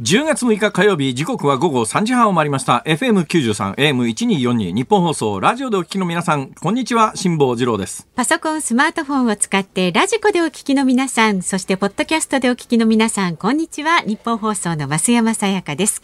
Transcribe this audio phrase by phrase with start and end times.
[0.00, 2.82] 10月6日火曜日時刻は午後3時半を回りました。
[2.86, 8.08] FM93 AM1242 ニッポン放送ラジオでお聞きの皆さんこんにちは辛坊治郎です。
[8.14, 16.00] パソコンスマートフォンを使ってラジコでお聞きの皆さんそしてポッドキャストでお聞きの皆さんこんにちはニッポン放送の増山さやかです。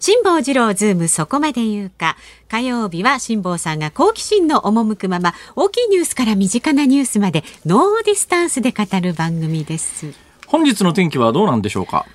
[0.00, 2.16] 辛坊治郎ズームそこまで言うか。
[2.48, 10.12] 火曜日は辛坊さんが好奇心の赴くまま大きいニュースから身近なニュースまで no distance で語る番組です。
[10.48, 12.06] 本日の天気はどうなんでしょうか？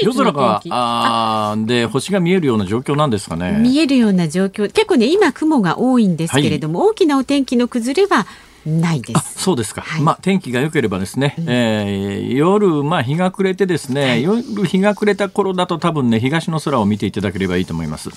[0.00, 8.26] 夜空があで星が見えるような状況なんですかね見えるような状況結構ね今雲が多いんですけれども、はい、大きなお天気の崩れは
[8.66, 9.42] ないです。
[9.42, 9.80] そうですか。
[9.80, 18.10] はい、まあ天気が良ければですね、うん、えー、夜まあ日が暮れてですね、はい、夜日が暮れた頃だと多分ね東の空を見ていただければいいと思います。
[18.10, 18.14] うん、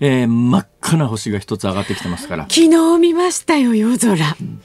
[0.00, 2.42] えー、真っ赤な星が一つ上がってきてますから。
[2.44, 4.14] 昨日見ましたよ夜空。
[4.40, 4.60] うん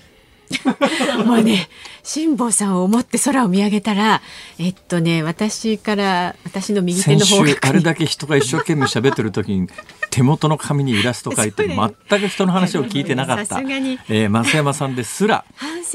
[1.26, 1.70] もうね
[2.04, 4.22] 辛坊さんを思って空を見上げたら
[4.60, 9.68] えっとね私から私の右手の方があれだけ人が一生懸命喋ってる時に
[10.10, 15.44] 手元の紙にイラスト描いて全く人の話を聞いてなかった、ねえー、増山さんですら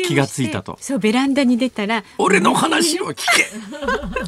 [0.06, 0.76] 気がついたと。
[0.80, 3.42] そうベランダに出たら俺の話を聞け、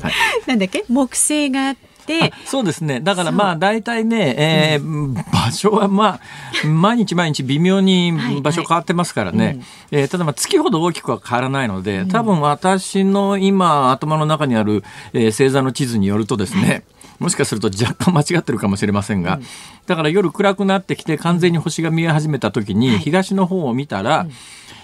[0.02, 0.12] はい、
[0.46, 0.84] なんだっけ？
[0.88, 3.00] 木星があっててそうですね。
[3.00, 5.22] だからまあ大体ね、えー、うん、場
[5.52, 6.20] 所はま
[6.64, 9.56] あ毎日毎日微妙に場所変わってますからね、はい。
[9.56, 16.82] はい、えー、ただまあ月ほど大きくは変わらないので多分私の今頭の中にある、えー、星座の地図によるとですね、はい。
[17.20, 19.44] もしかすると若干間違ってるかもしれませんが、うん、
[19.86, 24.32] だから夜暗くなってきて完全に星が見え始めた時に東の方を見たら、うん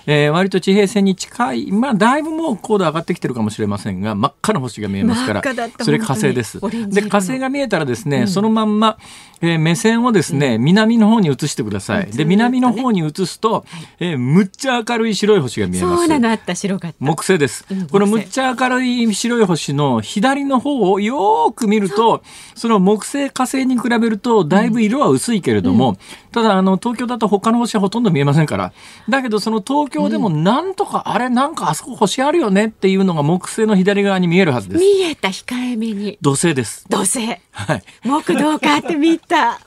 [0.06, 5.42] えー、割と地平線に近い、まあ、だいぶもう高度上がってきてるかもしれませんが、真っ赤な星が見えますから、
[5.80, 6.60] それ火星です。
[6.90, 8.98] で、火星が見えたらですね、うん、そのまんま、
[9.42, 12.06] えー、目線をですね、南の方に移してください。
[12.06, 13.64] で、南の方に移すと、
[14.00, 15.96] えー、むっちゃ明るい白い星が見えます。
[15.98, 16.96] そうなのあった白かった。
[17.00, 17.66] 木星です。
[17.70, 22.22] うん、このむっちゃ明るい白い星の左の方をよく見ると、
[22.54, 25.96] その木星火星に比べるとだいぶ色は薄いけれども、うん、
[26.32, 28.72] ただあの東京だと他の星はほとんど見えませんから。
[29.08, 34.80] だけどその東京でもなんとか、あれなんかあそこ星あるよねっていうのが木星の左側に見えるはずです。
[34.80, 36.18] 見えた控えめに。
[36.20, 36.84] 土星です。
[36.88, 37.26] 土星。
[37.52, 37.82] はい。
[38.04, 39.58] 木道かって見た。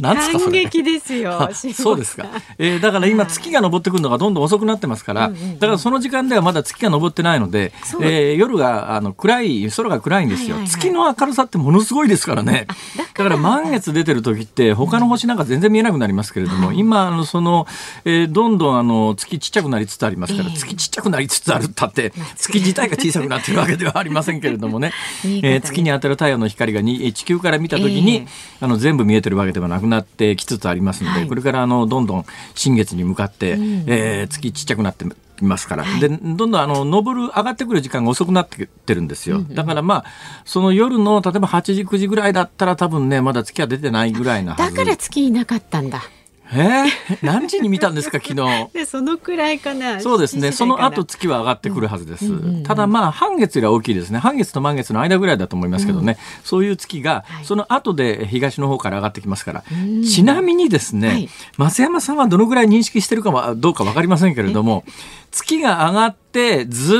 [0.00, 0.62] な なんですかそれ。
[0.62, 1.50] 感激ですよ。
[1.74, 2.26] そうですか。
[2.58, 12.66] えー、だから今月が昇ってくるのがどんどん遅くなってますから、だからその時間ではまだ月が昇ってないので、えー、夜があの暗い空が暗いんですよ、月の明るさってものすごいですからね。
[13.14, 17.66] だから満月出てる時って他の星なんか全然見えなくなりますけれども、今あのその、
[18.06, 24.92] えー、どんどんあの月ちっちゃくなりつつありますから、月ちっちゃくなりつつあるったって月自体が小さくなってるわけではありませんけれどもね、
[25.42, 28.28] えー、月に当たる太陽の光がに地球から見た時に、
[28.60, 32.24] あの全部見えてるわけではなくなってきつつありますので、これからあのどんどん
[32.54, 33.58] 新月に向かって、う
[33.88, 40.04] え月ちっちゃくなっていますから、でどんどんあの昇る上がってくる時間が遅くなってってるんですよ、だからまあ
[40.44, 46.04] その夜の例えば8時9時ぐらいだったら多分ねまだ月は出てないぐらいなだから月いなかったんだ
[46.52, 48.68] えー、何時に見たんですか昨日。
[48.72, 50.00] でそのくらいかな。
[50.00, 50.52] そうですね。
[50.52, 54.18] その後月は上がってくるはずです、うんうんうん、ただまあ半月よりは大きいですね。
[54.18, 64.84] 半月と満月の間ぐらいだと思いますけどね、うん、そういう月がその後で東の方から上がってきますから、はい、ちなみにですね、はい、増山さんはどのぐらい認識してるかはどうか分かりませんけれども
[65.30, 66.94] 月が上がってず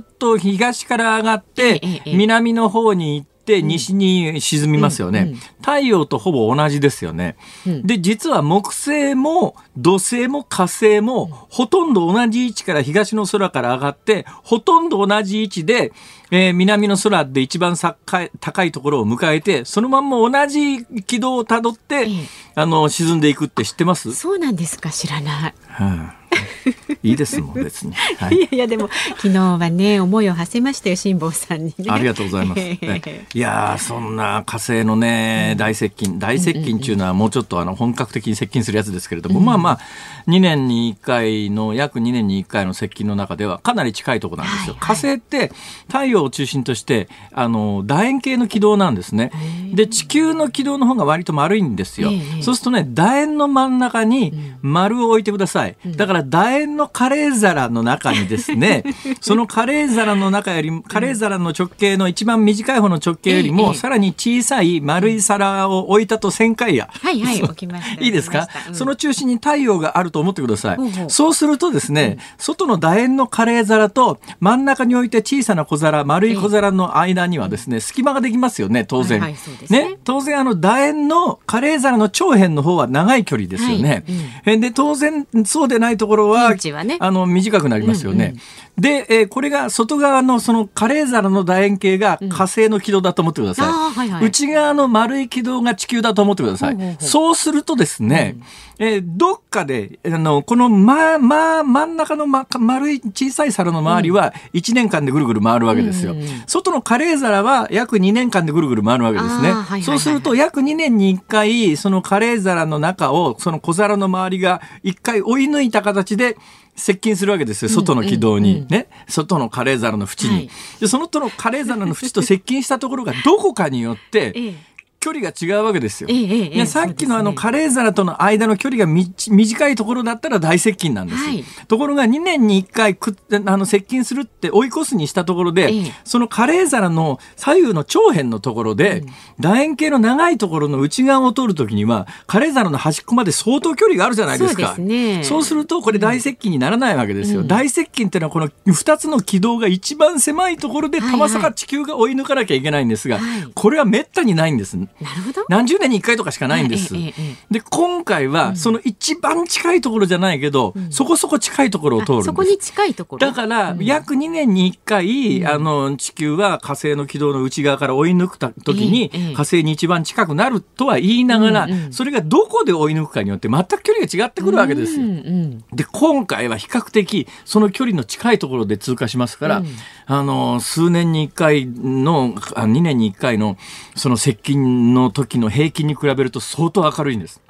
[0.00, 7.36] っと東から上がって南の方に行ってって西に沈みますよね、うんうん、太陽とほぼ同じですよね、
[7.66, 15.92] うん、で実は木星も土星も火星もほとんど同じ位置から東の空から上がってほとんど同じ位置で、
[16.30, 22.08] えー、南の空で一番高いところを迎えてそのまんま同じ軌道をたどって、
[22.54, 24.14] あの沈んでいくって知ってます？
[24.14, 26.17] そうなんですか知らない、はあ
[27.02, 32.60] いいですもん別に、はい、いやいやでも昨日はね思いを馳せましたよ辛坊さんに、ね、ありがとうございます、
[33.34, 36.18] いやそんな火星のね大接近。
[36.18, 39.78] 大接近っていうのはもうちょっとあの本格的に接近するやつですけれども、うん、まあまあ
[40.26, 45.52] 2年に1回の約2年に1回の接近の中ではかなり近いところなんですよ、はいはい、火星って
[45.86, 49.32] 太陽を中心としてあの楕円形の軌道なんですね。
[49.74, 52.10] で地球の軌道の方が割と丸いんですよ、
[52.42, 54.32] そうするとね楕円の真ん中に
[54.62, 55.76] 丸を置いてください。
[55.86, 58.84] だからから楕円のカレー皿の中にですね
[59.20, 66.88] そのカレー皿の中よりカレー皿の直径の一番短い方の直径よりも、さらに小さい丸い皿を置いたと1000回や。
[66.92, 68.02] はいはい、置きました。
[68.02, 68.74] いいですか、うん。
[68.74, 70.78] その中心に太陽があると思ってください。
[71.08, 79.20] そうするとですね、外の楕円のカレー皿と真ん中に置いて小さな小皿、丸い小皿の間にはですね、隙間ができますよね、当然。
[79.20, 79.98] はいはいそうですね。
[80.04, 83.88] 当然あの楕円のカレー皿の長辺の方は長い距離ですよね。
[83.90, 84.04] はい
[84.46, 84.56] え。
[84.56, 88.34] で、当然そうでないところは、はねあの短くなりますよね。
[88.78, 93.68] で、えーこれが外側のそのカレー皿の楕円形が火星の軌道だと思ってください。
[93.68, 96.74] あーはいはい内側の丸い軌道が地球だと思ってください。
[96.74, 98.36] ほうほうほうそうするとですね、
[98.78, 106.14] えーどっかで、あの、このま、ま、真ん中の、ま、丸い小さい皿の周りは1年間でぐるぐる回るわけですよ。
[106.46, 109.82] 外のカレー皿は約2年間でぐるぐる回るわけですねあーはいはいはい。
[109.82, 116.36] そうすると約2年に1回、そのカレー皿の中を、その小皿の周りが1回追い抜いた形で、
[116.78, 118.66] 接近するわけですよ、外の軌道に。
[118.68, 118.88] ね？
[119.08, 120.34] 外のカレー皿の縁に。
[120.34, 124.54] はいで、そのとのカレー皿の縁と接近したところがどこかによって、ええ
[125.00, 126.08] 距離が違うわけですよ。
[126.10, 131.28] ええええええねさっきのあのカレー皿との間の距離がみ短いところだったら大接近なんですよ。
[131.28, 133.14] はいところが2年に1回くっ
[133.46, 139.04] あの接近するって追い越すにしたところで、ええそのカレー皿の左右の長辺のところで、
[139.38, 144.74] 楕円形の長いところの内側を通るときにはカレー皿の端っこまで相当距離があるじゃないですか。
[144.76, 147.42] そうねするとこれ大接近にならないわけですよ。
[147.42, 154.76] 大接近っていうのはこの2つの軌道が一番狭いところではいたまさか地球が追い抜かなきゃいけないんですが、はいこれはめったにないんです。
[155.00, 155.44] なるほど。
[155.48, 156.94] 何十年に1回とかしかないんです。
[156.96, 162.26] えええええで今回はその一番近いところじゃないけど、そこそこ近いところを通るんです。
[162.26, 163.26] あそこに近いところ。
[163.26, 175.06] だから、約2年に1回、あの、地球は火星の軌道の内側から追い抜くた時に、火星に一番近くなるとは言いながら、うんうんそれがどこで追い抜くかによって全く距離が違ってくるわけですよ。
[175.06, 175.64] うんうん。
[175.74, 179.62] で、今回は比較的その距離の近いところで通過しますから、
[180.06, 183.56] あの、数年に1回の、あ2年に1回の
[183.94, 187.40] その接近の時の平均に比べると相当明るいんです。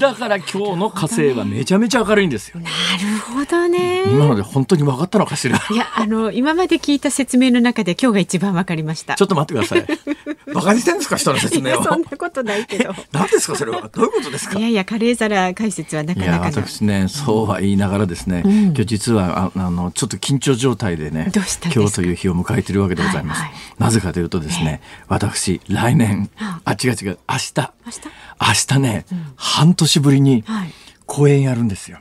[0.00, 2.58] だから今日の火星はめちゃめちゃ明るいんですよ。
[2.60, 4.04] なるほどね。
[4.10, 5.60] 今ので本当に分かったのかしら。
[5.70, 9.14] いや、あの、今まで聞いた説明の中で今日が一番わかりました。
[9.14, 10.54] ちょっと待ってください。
[10.54, 11.82] バカにしてんですか人の説明を。
[11.84, 12.94] そんなことないけど。
[13.12, 13.88] 何ですかそれは。
[13.92, 14.58] どういうことですか？
[14.58, 16.62] いやいや、カレー皿解説はなかなかの。
[16.62, 28.00] 私ねそうは言いながらですね、今日実はああのちょっと緊張状態でねどうした今日という日を迎えているわけでございます、はいはいなぜかというとですね、私来年はあ違う違う明日明日？
[28.40, 29.04] 明日ね、
[29.36, 30.72] 半年ぶりにはい。
[31.06, 31.98] 公演やるんですよ、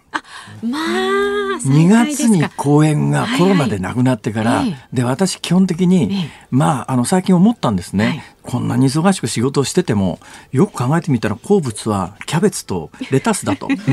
[0.62, 3.40] まあ、2月に公演がはいはい。
[3.40, 4.76] コロナでなくなってから、ええ。
[4.94, 6.30] で私基本的に、ええ。
[6.52, 8.24] まああの最近思ったんですね、はい。
[8.44, 10.20] こんなに忙しく仕事をしてても
[10.52, 13.76] よく考えてみたら好物はキャベツとレタスだと、 ね。
[13.78, 13.92] キ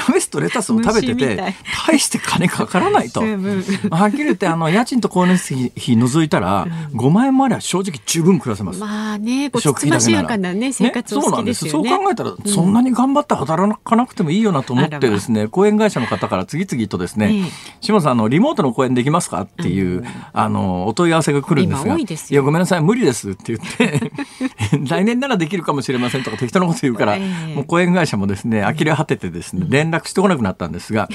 [0.00, 1.54] ャベツとレタスを食べてて
[1.86, 8.80] 大して金かからないと、はっきり言ってあの家賃と光熱費除いたら、5万円もあれば正直十分暮らせます。
[8.80, 10.28] まあね、食費だけなら。
[11.04, 11.68] そうなんです。
[11.68, 17.50] そう考えたら、そんなに頑張って働かなくてもいいよなと思ってですね、講演会社の方から次々とですね、ええ
[17.80, 19.42] 島さん、あの、リモートの講演できますか？
[19.42, 24.12] っていう、あの、お問い合わせが来るんですが、いですよいや、ごめんなさい、無理ですって言って、
[24.88, 27.20] 来年ならできるかもしれませんとか適当なこと言うから、え
[27.50, 27.54] え。
[27.54, 31.08] もう講演会社もですね、呆れ果ててですね、連絡してこなくなったんですが、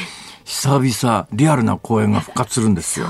[0.45, 3.07] 久々、リアルな講演が復活するんですよ。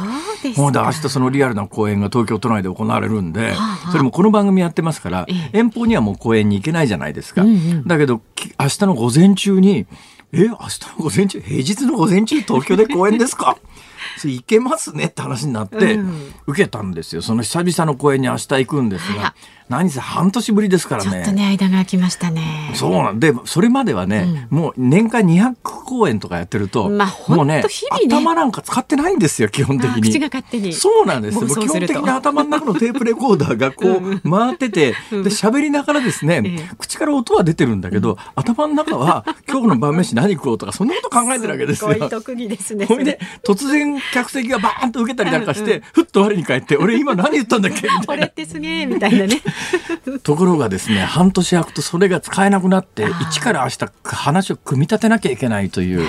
[0.56, 7.44] そうで明日そのリアルな公演が東京都内で行われるんで、はあそれもこの番組やってますから、え遠方にはもう公演に行けないじゃないですか。
[7.86, 9.86] だけど、き明日の午前中に、
[10.34, 10.58] え、明日の
[10.98, 13.58] 午前中、平日の午前中東京で公演ですか？
[14.18, 16.34] それ行けますねって話になって、うん。
[16.48, 17.22] 受けたんですよ。
[17.22, 19.34] その久々の公演に明日行くんですが、
[19.74, 21.12] 何せ半年ぶりですからね。
[21.12, 22.72] ちょっとね、間が空きましたね。
[22.76, 29.96] そうなんで、それまではね、もう年間200公演とかやってると、まあもうね日々ね頭なんか使ってないんですよ、基本的に。
[29.98, 31.48] あ口が勝手にそうなんですよ。
[31.48, 41.92] 基本的に頭の中のテープレコーダーがこう 回ってて、で、喋りながらですね、ええ口から音は出てるんだけど、頭の中は今日の晩飯何食おうとか、そんなこと考えてるわけですよ。
[41.94, 42.86] すごい特技ですね。
[42.86, 47.82] ほいで、突然客席がバーンと受けたりなんかして、ふっと我に返って、俺今何言ったんだっけ？
[47.84, 48.30] みたいな これっ。
[48.34, 49.42] てすげえみたいなね。
[50.24, 56.08] ところがですね半年空くとそれが使えなくなって一から明日話を組み立てなきゃいけないという。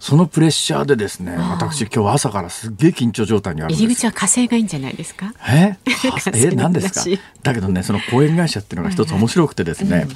[0.00, 5.32] そのプレッシャーでですね私今日朝からすっげえ緊張状態にある入り口は火星がいいんじゃないですか？
[5.48, 5.76] え？
[6.34, 6.50] え？
[6.50, 7.00] の何ですか？
[7.00, 10.06] 話だけどねその講演会社っていうのが一つ面白くてですね、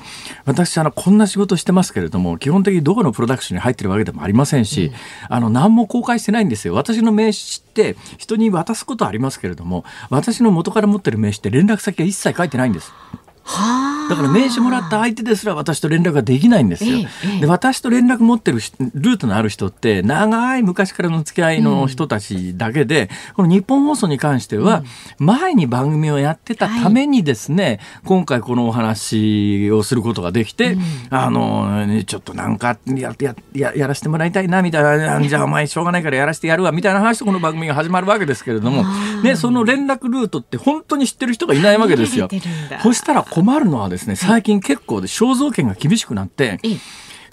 [0.45, 4.93] 私あのこんな仕事してますけれども基本的にどこのプロダクションに入ってるわけでもありませんし、
[5.29, 6.75] あの何も公開してないんですよ。
[6.75, 12.93] 私の名刺って人に渡すことはありますけれども私の元から持ってる名刺って連絡先が一切書いてないんです。
[14.09, 16.99] だから名刺もらった相手ですら私と連絡ができないんですよ。
[17.41, 18.59] で私と連絡持ってる
[18.95, 24.85] ルートのある人って長い昔からの付き合いの人たちだけで、うん、この日本放送に関しては
[25.19, 38.85] 前に番組をやってたためにですね、はい、今回このお話をすることができて、うん、あのちょっとなんかややややらせてもらいたいなみたいなじゃあお前しょうがないからやらせてやるわみたいな話でこの番組が始まるわけですけれども、
[39.23, 42.29] ね、その連絡ルートって本当に知ってる人がいないわけですよ。
[42.83, 46.59] そしたら困るのはですね最近結構で肖像権が厳しくなって、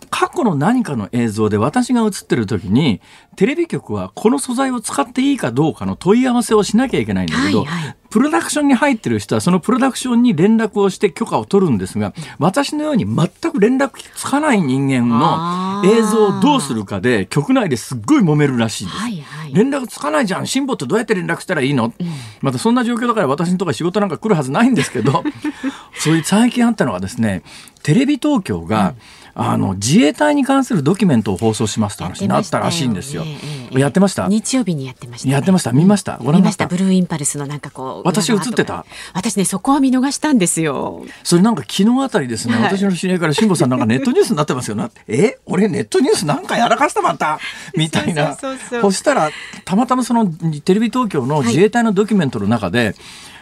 [0.09, 3.01] 過去の何かの映像で私が映ってる時に
[3.35, 18.97] テレビ局はこの素材を使っていいかどうかの問い合わせをしなきゃいけないんだけど、はいはい、プロダクションに入ってる人はそのプロダクションに連絡をして許可を取るんですが私のように全く連絡つかない人間の映像をどうするかで局内ですっごい揉めるらしいです。
[18.97, 20.47] はいはい、連絡つかないじゃん。
[20.47, 22.07] 辛抱ってどうやって連絡したらいいの、うん、
[22.41, 25.23] またそんな状況だから私のところ仕事なんか来るはずないんですけど
[25.95, 27.43] そういう最近あったのはですね
[27.83, 33.23] テレビ東京が、うんあの自衛隊に関するドキュメントを放送しますと話になったらしいんですよ。
[33.71, 34.27] やってました？
[34.27, 35.71] 日曜日にやってました、ね、やってました？
[35.71, 36.17] 見ました？
[36.17, 36.67] ご覧見ました。
[36.67, 38.07] ブルーインパルスのなんかこう。
[38.07, 38.85] 私映ってた？
[39.13, 41.05] 私ねそこは見逃したんですよ。
[41.23, 42.55] それなんか昨日あたりですね。
[42.55, 44.91] はい、私の知り合いから辛坊さんなんかネットニュースになってますよな。
[45.07, 47.39] え、俺ネットニュースなんかやらかしたまた？
[47.77, 48.35] みたいな。
[48.35, 49.29] そしたら
[49.63, 50.27] たまたまその
[50.65, 52.79] テレビ東京の自衛隊のドキュメントの中で。
[52.79, 52.95] はい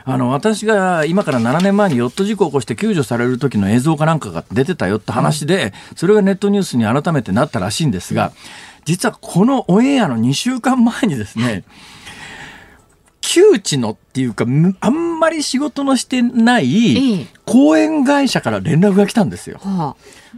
[0.10, 8.32] あの私が今から7年前にヨット事故を起こして救助される時の映像かなんかが出てたよって話で、それがネットニュースに改めてなったらしいんですが、
[8.86, 11.66] 実はこのオンエアの2週間前にですね、
[13.20, 14.46] 窮地のっていうか、
[14.80, 19.60] あんまり仕事のしてない講演会社から連絡が来たんですよ。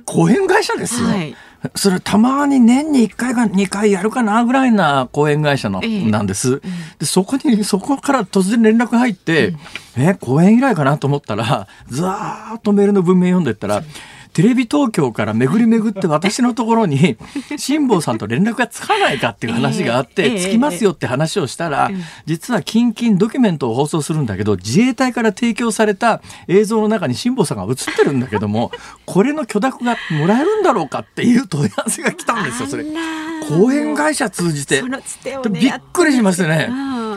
[0.06, 1.10] 講演会社ですよ。
[1.10, 1.36] はい
[1.76, 6.62] それたまに年に1回か2回やるかなぐらいな講演会社の、なんです。
[7.00, 9.54] で、そこに、そこから突然連絡入って、
[9.98, 13.84] え、講演依頼かなと思ったら、ずーっとメールの文面読んでったら、
[14.34, 17.18] テレビ東京から巡り巡って私のところに
[17.58, 21.92] 辛坊さんと連絡がつかないかっていう話があって、つきますよって話をしたら、
[22.26, 28.72] 実は近々ドキュメントを放送するんだけど自衛隊から提供された映像の中に辛坊さんが映ってるんだけども
[29.06, 32.86] これの許諾がもらえるんだろうかっていう問い合わせが来たんですよそれ。
[33.48, 34.84] 講演会社通じて、
[35.50, 36.70] びっくりしましたね。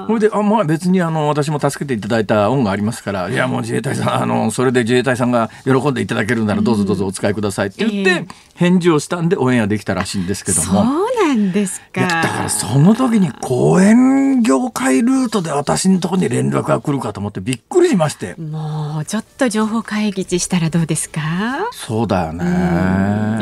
[0.07, 10.67] ほいで、あ、まあ別にあの、私も助けていただいた恩がありますから、いやもう自衛隊さん、あの、それで自衛隊さんが喜んでいただけるならどうぞどうぞお使いくださいって言って、返事をしたんでオンエアできたらしいんですけども。
[10.67, 12.01] そうなんですか。
[12.03, 18.35] だからその時に講演業界ルートで私のところに連絡が来るかと思ってびっくりしまして。
[18.37, 21.69] もうちょっと情報会議したらどうですか？
[21.73, 22.45] そうだよね。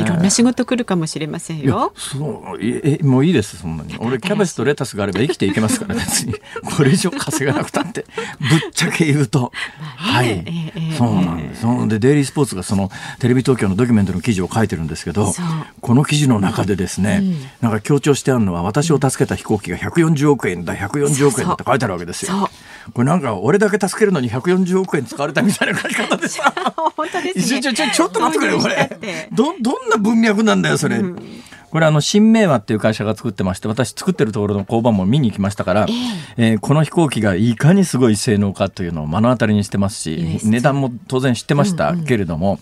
[0.02, 1.92] いろんな仕事来るかもしれませんよ。
[1.96, 3.96] そうえもういいですそんなに。
[3.98, 6.34] 俺キャベツとレタスがあれば生きていけますから別に。
[6.64, 8.04] これ以上稼がなくたって
[8.38, 11.62] ぶっちゃけ言うと、はい、えー、そうなんです。
[11.62, 15.32] そでデイリースポーツがそのテレビ東京のドキュメントの記事を書いてるんですけど、
[15.80, 22.48] この記事の中でですね、うん、なんか強調してあるのは私を助けた飛行機が140億円だ140億円だって書いてあるわけですよ。
[22.92, 26.52] これなんか俺だけ助けるのに140億円使われたみたいな書き方でさ。
[26.96, 27.60] 本当ですね。
[27.60, 29.28] ちょちょちょっと待ってくれこれ。
[29.32, 30.96] どどんな文脈なんだよそれ。
[30.96, 42.54] うんこれあの新明和っていう会社が作ってまして私作ってるところの工場も見に行きましたから、えー、えー、この飛行機がいかにすごい性能かというのを目の当たりにしてますし値段も当然知ってましたけれども、うん。
[42.54, 42.60] うん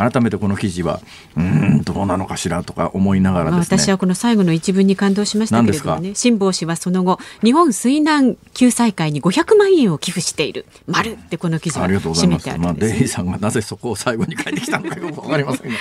[0.00, 1.00] 改めてこの記事は
[1.36, 6.14] うんどうなのかしらとか思いながら、ね、私はこの最後の一文に感動しましたけれどもね。
[6.14, 10.64] 辛坊氏はその後日本水難救済会に500万円を寄付している。
[10.86, 15.76] 丸ってこの記事が締めてあるんです、まあ、デイさんがなぜそこを最後に書いてきたのかよくわかりませんが、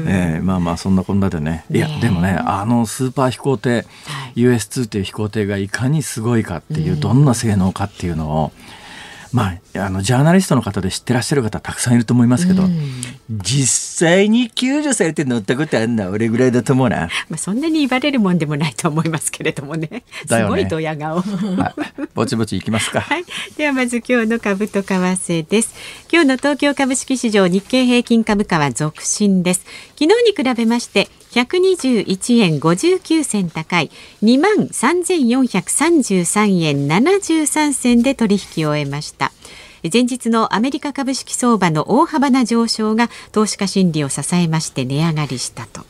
[0.00, 1.64] うん、えー、まあまあそんなこんなでね。
[1.70, 3.80] いやでもねあのスーパー飛行艇、は
[4.34, 8.52] い、US2 という飛行艇がいかにすごいかっていう、どんな性能かっていうのを
[9.32, 13.66] まあ、あのジャーナリストの方で知ってらっしゃる方たくさんいると思いますけど、うん、実
[14.02, 17.08] 際に救助されて乗ったことあるのは俺ぐらいだと思うな。
[17.28, 20.02] まあそんなに言われるもんでもないと思いますけれどもね。
[20.26, 21.20] すごいドヤ顔。
[21.20, 23.00] はい、ぼちぼちいきますか。
[23.02, 23.24] はい。
[23.56, 25.74] ではまず今日の株と為替です。
[26.12, 29.60] 今日の東京株式市場日経平均株価は続伸です。
[29.98, 33.90] 昨日に比べまして121円59銭高い
[34.22, 39.32] 2万3433円73銭で取引を終えました
[39.90, 45.84] 前日のアメリカ株式相場の大幅な上昇が投資家心理を支えまして値上がりしたと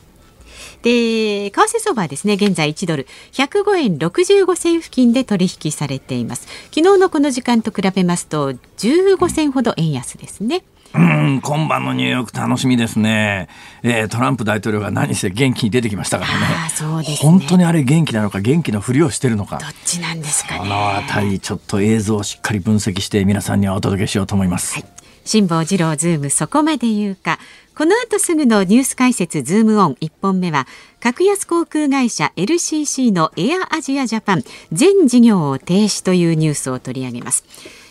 [0.83, 6.47] で、為替相場はですね、現在1ドル105円65銭付近で取引されています。
[6.75, 10.63] 昨日のこの時間と比べますと15銭ほど円安ですね。
[10.95, 13.47] うん、今晩のニューヨーク楽しみですね。
[13.81, 16.45] えー、トランプ大統領が何せ元気に出てきましたからね。
[16.67, 19.57] あそうです、ね、本当にあれ元気なのか元気のふりをしてるのか。
[19.57, 24.75] どっちなんですか、ね、このあたりちょっと映像をしっかり分析して皆さんにはお届けしようと思います。
[24.75, 24.85] はい
[25.25, 27.39] 辛坊治郎ズームそこまで言うか
[27.75, 30.67] この後すぐのニュース解説ズームオン1本目は
[30.99, 37.45] 格安航空会社 LCC のエアアジアジャパン全事業を停止というニュースを取り上げます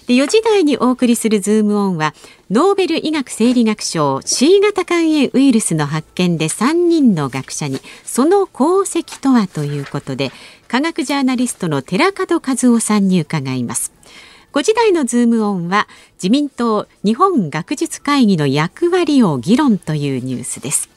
[0.07, 2.15] で4時台にお送りするズームオンは
[2.53, 10.33] ノーベル医学生理学賞 C 型肝炎ウイルスの発見で3人の学者にその功績とはということで
[10.69, 13.91] 科学ジャーナリストの寺門和夫さんに伺います。
[14.53, 20.92] 5時台のズームオンは自民党日本学術会議の役割を議論というニュースです。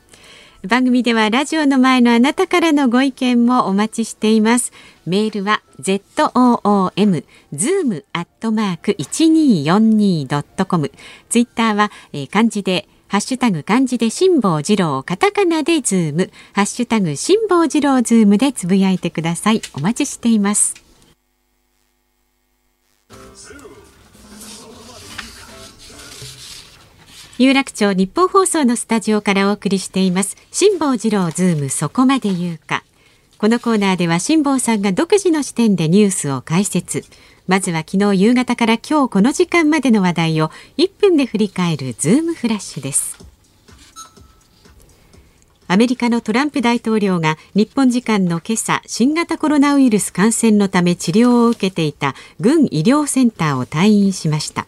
[0.67, 4.72] 番組ではラジオの前のあなたからのご意見もお待ちしています。
[5.05, 10.91] メールは zoom zoom アットマーク 1242.com
[11.29, 16.31] ツイッターは、えー、漢字でハッシュタグ漢字で辛坊治郎カタカナでズーム。
[16.53, 19.62] ハッシュタグ辛坊治郎ズームでつぶやいてください。
[19.74, 20.85] お待ちしています。
[27.38, 30.38] 有楽町ニッポン放送のスタジオからお送りしています。
[30.51, 32.86] 辛坊治郎ズームそこまで言うか。
[33.39, 37.04] このコーナーでは辛坊さんが独自の視点でニュースを解説。
[37.46, 43.18] まずは昨日夕方から今日この時間までの話題を1分で振り返るズームフラッシュです。
[45.68, 54.68] アメリカのトランプ大統領が日本時間の今朝新型コロナウイルス感染のため治療を受けていた軍医療センターを退院しました。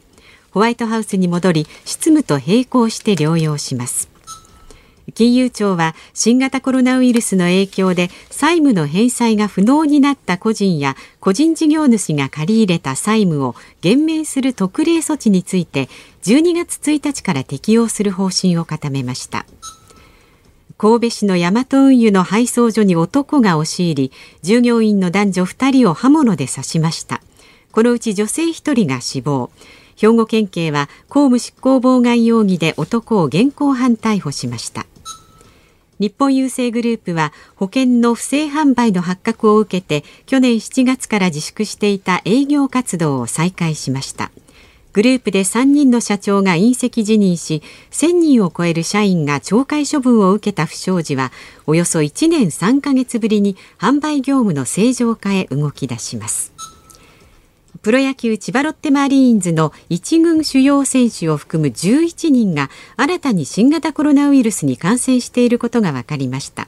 [0.58, 4.10] ホワイトハウスに戻り執務と並行して療養します。
[5.14, 15.90] 金融庁は新型コロナウイルスの影響で債務の返済が不能になった個人や個人事業主が借り入れた債務を減免する特例措置について
[16.24, 19.46] 12月1日から適用する方針を固めました。
[20.80, 24.12] 神戸市のヤマト運輸の配送所に男が押し入り
[24.42, 27.22] 従業員の男女2人を刃物で刺しました。
[27.72, 29.52] このうち女性1人が死亡。
[29.98, 34.86] 兵庫県警は公務執行妨害容疑で男を現行犯逮捕しました。
[36.00, 44.32] 日本郵政グループは保険の不正販売の発覚を受けて去年7月から自粛していた営業活動を再開しました。
[44.94, 51.32] グループで3人の社長が隕石辞任し1000人を超える社員が懲戒処分を受けた不祥事は
[51.68, 56.57] およそ1年3ヶ月ぶりに販売業務の正常化へ動き出します。
[57.82, 66.68] プロ野球千葉ロッテマリーンズの一軍主要選手を含む11人が新たに新型コロナウイルスに感染していることが分かりました。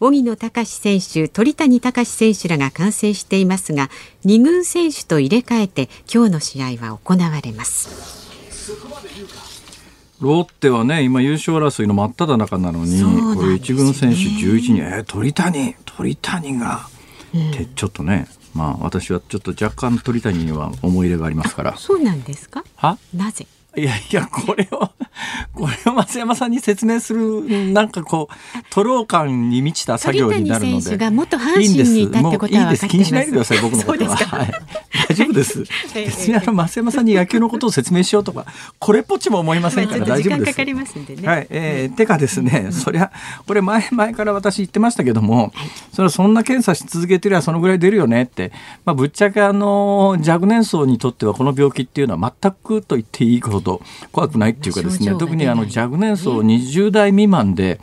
[0.00, 3.90] 荻野隆選手、鳥谷隆選手らが感染していますが
[4.26, 8.34] 2軍選手と入れ替えて今日の試合は行われます。
[10.20, 16.88] ロッテはね今優勝争いの真っ只中なのに、ね、これ一軍選手11人えー、鳥谷鳥谷が、
[17.34, 21.76] うん、ちょっとねまあ私はちょっと若干鳥谷には思い入れがありますから。
[21.76, 22.64] そうなんですか？
[22.76, 22.98] は？
[23.14, 23.46] なぜ？
[23.76, 24.90] いやいや、これを、
[25.54, 28.34] これを松山さんに説明する、なんかこう、
[28.70, 30.82] トロー感に満ちた作業になるので。
[30.82, 32.88] 選手が元阪神にいたってことはいいです。
[32.88, 34.16] 気にしないでください、僕のことは。
[34.16, 34.52] はい、
[35.08, 35.64] 大丈夫です。
[35.94, 38.46] 別にあの、松山さんに野球のことを説明しようとか、
[38.78, 40.50] これっぽっちも思いませんから大丈夫です。
[40.52, 41.26] かかりますんでね。
[41.26, 41.46] はい。
[41.50, 43.10] えー、てかですね、そりゃ、
[43.46, 45.52] これ前、前から私言ってましたけども、
[45.92, 48.52] それはそんな検査し続けてりゃそのぐらい出るよねって、
[48.84, 57.80] まあ、ぶっちゃけあの、若年層にとってはこの病気っていうのは全くと言っていいほど怖くないっていうかですね、特にあの若年層20代未満で、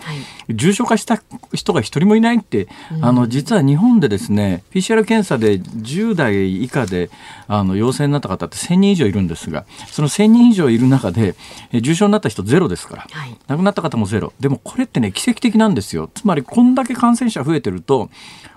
[0.49, 1.21] 重症化した
[1.53, 2.67] 人が一人もいないって、
[3.01, 7.09] あの実は日本でですね PCR 検査で10代以下で
[7.47, 11.35] あの陽性になった方って1000人以上いるんですがその1000人以上いる中で
[11.73, 14.33] 重症になった人ゼロですから、はい、亡くなった方もゼロ。
[14.39, 16.09] でもこれってね奇跡的なんですよ。
[16.13, 18.09] つまりこんだけ感染者増えてると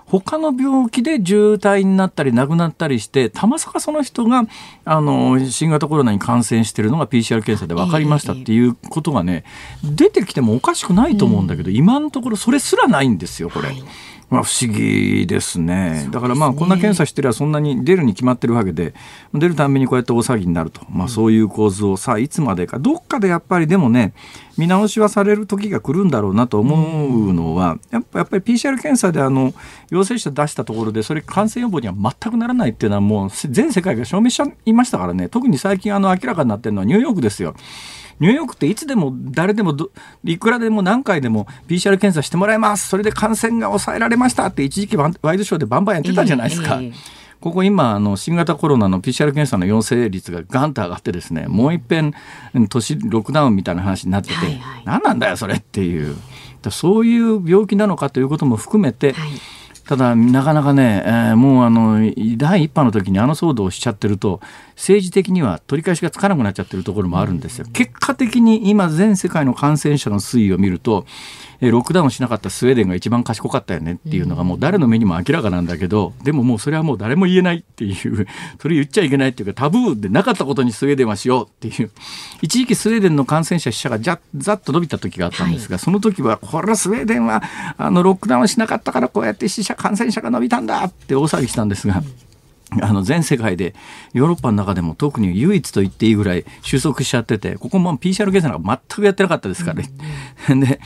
[0.07, 4.43] 他の病気で重体になったり亡くなったりしてたまさかその人が
[4.85, 9.43] あの新型コロナに感染しているのが PCR 検査で分かりましたっていうことがね
[9.83, 13.69] 出てきてもおかしくないと思うんだけど、今のところそれすらないんですよこれ。
[14.29, 18.93] はいまあ、不思議ですね、だからまあこんな検査してりゃそんなに出るに決まってるわけで
[19.33, 24.13] 出るためにこうやって大騒ぎになると、まあ、そういう構図をさあいつまでかどっかでやっぱりでもね
[24.57, 29.53] 見直しはされる時が来るんだろうなと思うのはやっぱやっぱり PCR 検査であの
[29.89, 35.29] 陽性者出したところでそれ感染予防には全くならないっていうのはもう全世界が証明しちゃいましたからね。
[35.29, 37.55] 特に最近あの明らかになってるのはニューヨークですよ。
[38.19, 39.75] ニューヨークっていつでも誰でも
[40.23, 42.87] いくらでも何回でも PCR 検査してもらえます。
[42.87, 46.75] それで感染が抑えられましたって一時期ワイドショーでバンバンやってたじゃないですか。
[46.75, 46.93] えーえー
[47.41, 52.13] ここ今あの新型コロナの PCR 検査の陽性率がガンと上がってですねもう一遍
[52.69, 56.15] 都市ロックダウンみたいな話になってて、はいはい、何なんだよそれっていう。
[56.71, 59.29] そういう病気なのかということも含めて、はい
[59.87, 61.99] ただなかなかね、えー、もうあの
[62.37, 64.41] 第1波の時にあの騒動をしちゃってると
[64.75, 67.67] 政治的には取り返しがつかなくなっちゃってるところもあるんですよ。
[67.71, 71.05] 結果的に今全世界の感染者の推移を見ると
[71.61, 78.27] ロックダウンしなかったスウェーデンが一番賢かったよねっていうのがもう誰の目にも明らかなんだけど、でももうそれはもう誰も言えないっていう
[78.59, 81.91] それ言っちゃいけないっていうかタブーでなかったことにスウェーデンはしようっていう。
[82.41, 87.43] 一時期スウェーデンの感染者死者がじゃざっと伸びた時があったんですが、はい、その時はこれはスウェーデンは
[87.77, 91.97] あのロックダウンしなかったからこうやって死者感染者が伸びたんだって大騒ぎしたんですが。
[91.97, 92.34] うん
[92.81, 93.75] あの全世界で
[94.13, 99.89] ヨーロッパの中でも特に唯一と言っていいぐらい収束しちゃっててここも PCR 検査なんか全くやってなかったですからね。
[100.49, 100.79] うん、 で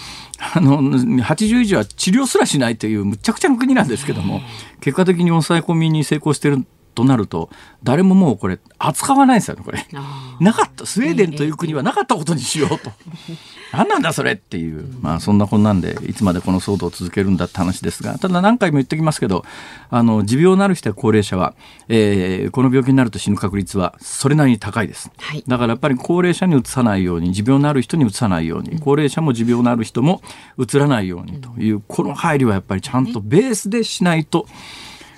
[0.53, 4.41] あの80以上は治療すらしないというむちゃくちゃな国なんですけども
[4.81, 6.65] 結果的に抑え込みに成功してる
[6.99, 7.49] となると
[7.81, 9.85] 誰ももうこれ扱わないですよねこれ。
[10.41, 10.85] なかった。
[10.85, 12.91] スウェーデンという国はなかったことにしようと。
[13.71, 14.85] 何なんだそれっていう。
[14.99, 18.19] まあそんなこんなんでいつまでこの騒動を続けるんだって話ですが。
[18.19, 19.45] ただ何回も言ってきますけど
[19.89, 21.55] あの持病のある人や高齢者は、
[21.87, 30.21] えー、この病気になると死ぬ確率はそれなりに高いです、はい、だからやっぱり高齢者にうつさないように持病のある人にうつさないように高齢者も持病のある人も
[30.57, 34.47] うつらないようにというこの配慮はやっぱりちゃんとベースでしないと、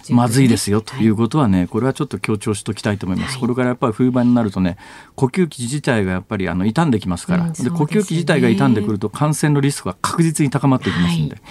[0.10, 3.40] まずいですよということはね、これはちょっと強調しておきたいと思います。
[3.40, 4.78] これからやっぱり冬場になるとね、
[5.16, 11.42] 呼吸器自体がやっぱりあの傷んできますから、で呼吸器自体が傷んでくると感染のリスクが確実に高まってきますんで。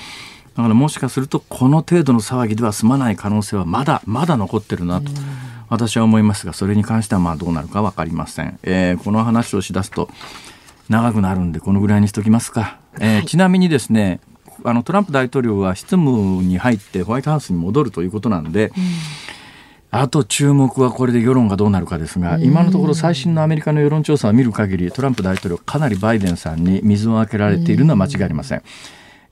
[0.57, 5.11] だからもしかするとこの程度の騒ぎでは済まない可能性はまだまだ残ってるなと
[5.69, 10.11] 私は思いますがそれに関してはまあどうなるか分かりません、えー、この話をしだすと
[10.89, 14.21] 長くなるんでこのぐらいにしときますか、えーはい、ちなみにですね
[14.64, 18.73] あのトランプ大統領は執務に入ってホワイトハウスに戻るということなんで、うん
[19.92, 28.62] あと注目はこれで世論がどうなるかですが、今のところ最新のアメリカの世論調査を見る限り、トランプ大統領、かなりバイデンさんに水を開けられているのは間違いありません。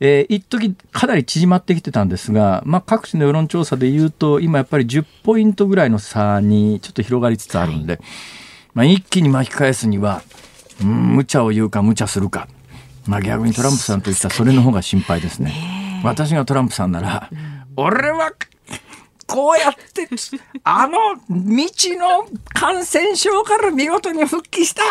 [0.00, 8.02] えー、一時かなり縮まってきてたんですが、まあ、各地の世論調査でいうと、今やっぱり10ポイントぐらいの差にちょっと広がりつつあるんで、はい、
[8.74, 10.22] まあ、一気に巻き返すには、
[10.82, 12.48] うん、無茶を言うか無茶するか。
[13.08, 15.52] まあ、逆にトランプさんといったらそれの方が心配ですね。
[16.04, 17.30] 私がトランプさんなら、
[17.74, 18.32] 俺は
[19.28, 20.08] こうやって、
[20.64, 24.82] あの未知の感染症から見事に復帰した。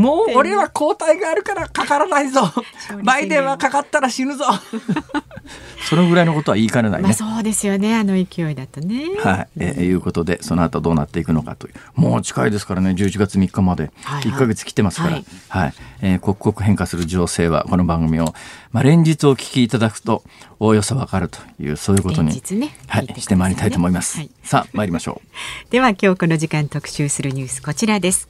[0.00, 2.42] もう俺は抗体があるからかからないぞ。
[3.02, 4.44] バイデンはかかったら死ぬぞ。
[5.88, 7.08] そのぐらいのことは言いかねないね。
[7.08, 7.96] まあ、そうですよね。
[7.96, 9.04] あの勢いだとね。
[9.18, 9.48] はい。
[9.58, 11.74] えー、いうことで、その後どうなっていくのかという。
[11.94, 13.90] もう近いですからね、11月3日まで。
[14.04, 15.14] 1か月来てますから。
[15.14, 18.34] はい、はいはい、えー、刻々変化する情勢は、この番組を、
[18.76, 20.22] まあ、連日お聞きいただくと、
[20.60, 24.18] おおよそわかるという、そういうことに、ね、はい、してまいりたいと思います。
[24.18, 25.28] はい、さあ、参りましょう。
[25.72, 28.28] では、今日この時間特集するニュース、こちらです。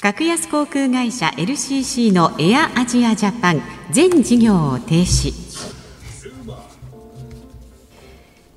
[0.00, 5.34] 格安航空会社 LCC のエアアジアジャパン全事業を停止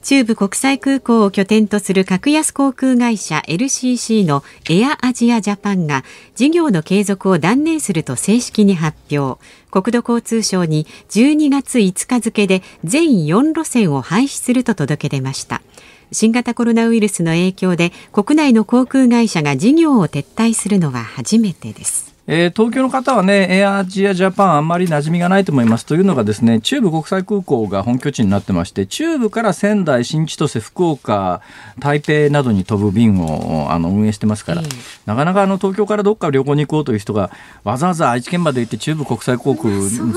[0.05, 6.03] 中部国際空港を拠点とする格安航空会社 LCC のエアアジアジャパンが
[6.35, 9.43] 事業の継続を断念すると正式に発表。
[9.71, 15.63] 国土交通省に12月5日付で全4路線を廃止すると届け出ました。
[16.11, 22.14] 新型コロナウイルスの影響で国内の航空会社が事業を撤退するのは初めてです。
[22.27, 25.85] えー、東京の方はね、エアアジアジャパンあんまり馴染みがないと思います。
[25.85, 31.41] というのがですね、中部国際空港が本拠地になってまして、中部から仙台、新千歳、福岡、
[31.77, 34.63] 台北などに飛ぶ便をあの運営してますから、
[35.05, 37.29] なかなかあの東京からどっか旅行に行こうという人が
[37.63, 39.71] わざわざ愛知県まで行って中部国際航空、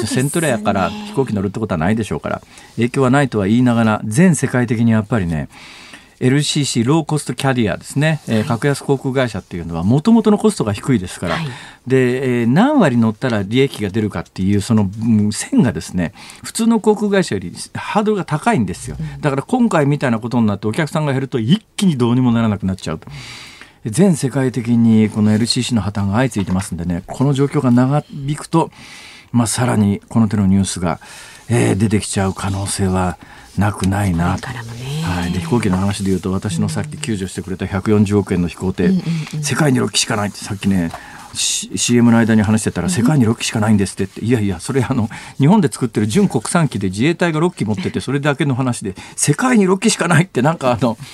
[0.07, 2.43] セントレアから飛行機乗るってことはないでしょうから、
[2.77, 5.51] 影響はないとは言いながら、全世界的にやっぱりね、
[6.21, 11.49] LCC ローコストキャリアですね、えー、格安航空会社っていうのはもともとのコストが低いですから、はい、
[11.87, 18.97] で、えー、何割乗ったら利益が出るかっていうその、うん、線がですね普通の航空会社よりハードルが高いんですよ。
[19.21, 23.09] だから今回みたいなことになってお客さんが減ると一気にどうにもならなくなっちゃうと。
[23.87, 28.71] 全世界的にこの LCC の破綻が相次いでますんでねこの状況が長引くと、
[29.31, 30.99] まあ、さらにこの手のニュースが、
[31.49, 33.19] えー、出てきちゃう可能性は
[33.59, 34.39] なくないな。
[34.39, 34.47] と。
[34.47, 38.91] はい、で飛行機の話でいうと私のさっき救助してくれた140億円の飛行艇、
[39.43, 40.91] 世界に6機しかないってさっきね
[41.35, 50.97] CM の間に話してたら世界に6機しかないんですってって、いやいやそれあの日本で作ってる純国産機で自衛隊が6機持っててそれだけの話で世界に6機しかないってなんかあの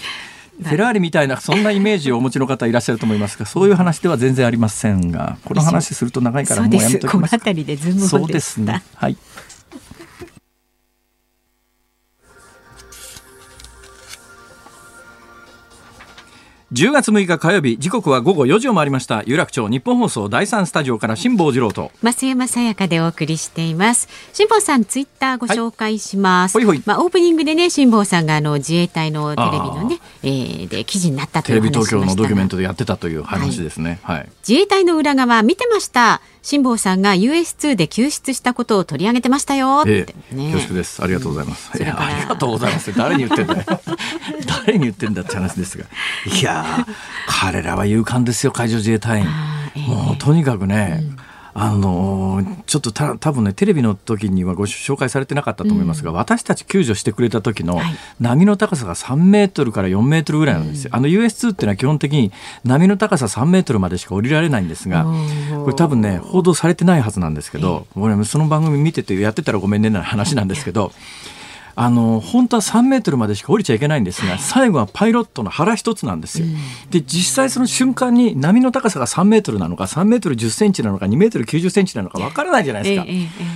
[0.62, 8.08] フェラーリみたいなそんなイメージをお持ちの方いらっしゃると思いますがそういう話では全然ありませんがこの話すると長いからもうやめときます。
[8.08, 8.82] そうですね。
[8.94, 9.16] はい
[16.72, 19.22] 10月6日火曜日時刻は午後4時を回りました。
[19.26, 21.92] 有楽町日本放送第三スタジオから辛坊治郎と。
[22.02, 24.08] 増山さやかでお送りしています。
[24.32, 26.82] 辛坊さんツイッターご紹介します、はい、ほいほい。
[26.86, 41.02] まあオープニングでね辛坊さんがあの自衛隊のテレビのね、えー、で記事になったというテレビ東京のドキュメントでやってたという話ですね、はい、はい、自衛隊の裏側見てました辛坊さんが US2 で救出したことを取り上げてましたよって、ね、恐縮です。
[41.02, 42.94] ありがとうございます、うん、ありがとうございます。
[42.94, 43.64] 誰に言ってんだよ。
[44.66, 45.86] 誰に言ってんだって話ですが。
[46.38, 46.86] いや
[47.26, 49.26] 彼らは勇敢ですよ海上自衛隊員、
[49.74, 51.16] えー、もうとにかくね、うん
[51.56, 57.80] あのちょっとた多分ねテレビの時にはご紹介されてなかったと思いますが、うん、私たち救助してくれた時の
[58.20, 60.90] 波の高さが3メートルから4メートルぐらいなんですよ。
[60.92, 62.32] うん、あの US2 っていうのは基本的に
[62.64, 65.06] 波の高さ3メートルまでしか降りられないんですが、
[65.64, 70.92] これ多分ね報道されてないはずなんですけど、俺その番組見ててやってたらごめんねな話なんですけど。
[71.76, 76.46] あの本当は3メートルまでしか降りちゃいけないんですが最後はパイロットの腹一つなんですよ。
[76.90, 83.06] で実際その瞬間に波の高さが3メートルなのか3メートル10センチなのか2メートル90センチなのかわからないじゃないですか。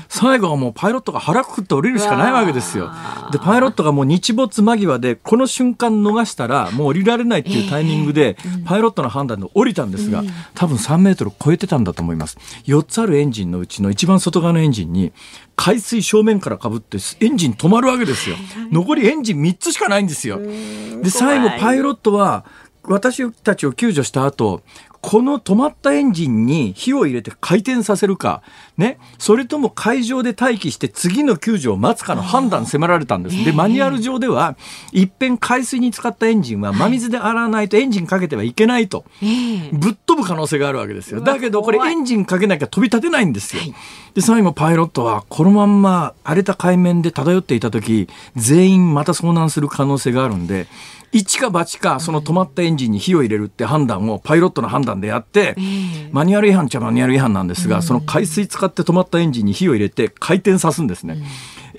[0.08, 2.90] 最後はもうパイロットが腹くくって降りるしかないわけですよ。
[3.32, 10.22] でパイロットがもう日没間際でこの瞬間逃したらもう降りられないっていうタイミングでパイロットの判断で降りたんですが
[10.54, 12.36] 多分3メートル超えてたんだと思います。
[12.66, 15.12] 4つあるエンジンのうちの一番外側のエンジンに
[15.58, 18.36] 海水正面からかぶってエンジン止まるわけですよ。
[18.70, 20.38] 残りエンジン3つしかないんですよ。
[20.38, 22.44] で、最後パイロットは
[22.84, 24.62] 私たちを救助した後、
[25.00, 28.42] この止まったエンジンに火を入れて回転させるか、
[28.76, 33.44] ね、それとも海上で待機して次の救助を待つかの判断迫られたんです。
[33.44, 34.56] で、マニュアル上では、
[34.92, 39.04] いっぺん海水に使ったエンジンは真水で洗わないとエンジンかけてはいけないと、
[39.72, 41.20] ぶっ飛ぶ可能性があるわけですよ。
[41.20, 43.62] だけど、これエンジンかけなきゃ飛び立てないんですよ。
[44.14, 50.66] で、最後パイロットは、このまんま荒れた海面で漂っていた時、全員また遭難する可能性があるんで、
[51.12, 55.56] 一か八かその止まったエンジンに火を入れるって判断をパイロットの判断でやって、
[56.12, 61.22] マニュアル違反っちゃマニュアル違反なんですが、その海水使って止まったエンジンに火を入れて回転さすんですね。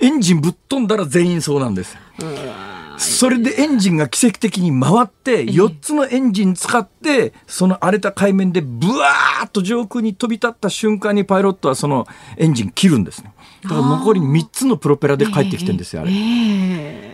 [0.00, 1.96] エンジンぶっ飛んだら全員そうなんです。
[3.00, 13.32] それでエンジンが奇跡的に回って4つのエンジン使ってその荒れた海面でブワーッと上空に飛び立った瞬間にパイロットはそのエンジン切るんですね。
[13.62, 16.10] だから残り3つのプロペラで帰ってきてんですよ、あれ。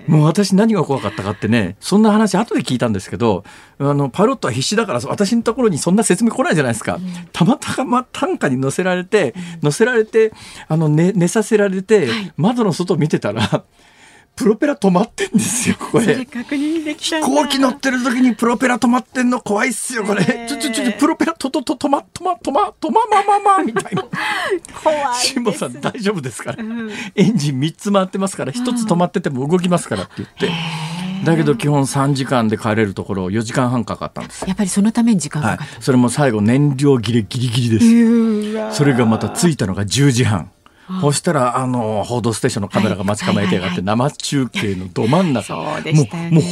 [0.09, 3.45] もう私何が怖かったかってね、そんな話後で聞いたんですけど、
[3.79, 6.99] あの、パイロットは必死だから、私のところにそんな説明来ないじゃないですか。
[7.33, 10.33] たまたま担架に乗せられて、乗せられて、
[10.69, 13.65] あの、寝、寝させられて、窓の外見てたら、
[14.37, 16.27] プロペラ止まってんですよ、これ。
[16.27, 20.47] 確認できた飛行機乗ってる時にプロペラ止まってんの怖いっすよ、これ。
[20.47, 24.05] ちょちょちょ、プロペラととと止ま、止ま、止ま、止ままままみたいな。
[24.85, 25.15] 怖い。
[25.15, 30.51] 辛坊さん大丈夫ですから、うん、エンジン3つ回ってますから、1つ止まってても動きますからって言って。
[31.25, 40.51] だけど基本3時間で帰れるところ4時間半かかったんですやっぱりそのために時間かかった、はい、それも最後燃料切れギリギリですそれがまた着いたのが10時半
[41.01, 45.47] そしたら、あの、報道ステーションのカメラが待ち構えてやがって、生中継のど真ん中。
[45.47, 46.43] そうでしたもう、もう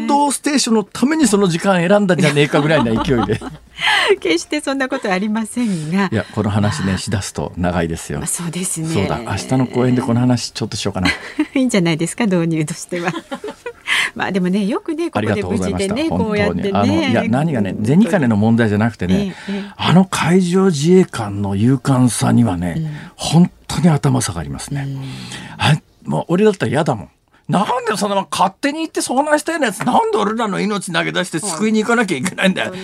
[0.00, 3.40] 報道ステーションのためにその時間選んだんじゃねえかぐらいな勢いで。
[4.20, 6.08] 決してそんなことありませんが。
[6.12, 8.18] いや、この話ね、しだすと長いですよ。
[8.18, 8.88] まあ、そうですね。
[8.88, 11.08] そうだ、明日の公演でこの話ちょっとしようかな。
[11.54, 13.12] いいんじゃないですか、導入としては。
[14.14, 24.84] まあでもねよくねここで無事でねこうやってねいや何がね銭金の問題じゃなくてね、ええ、あの海上自衛官の勇敢さにはね、うん、本当に頭下がりますね。
[24.86, 25.02] うん、
[25.58, 27.08] あもう俺だったら嫌だもん。
[27.48, 32.74] なんでそんな勝手に行って遭難したようなやつなんで俺らの命投げ出して救いに行かなきゃいけないんだよ。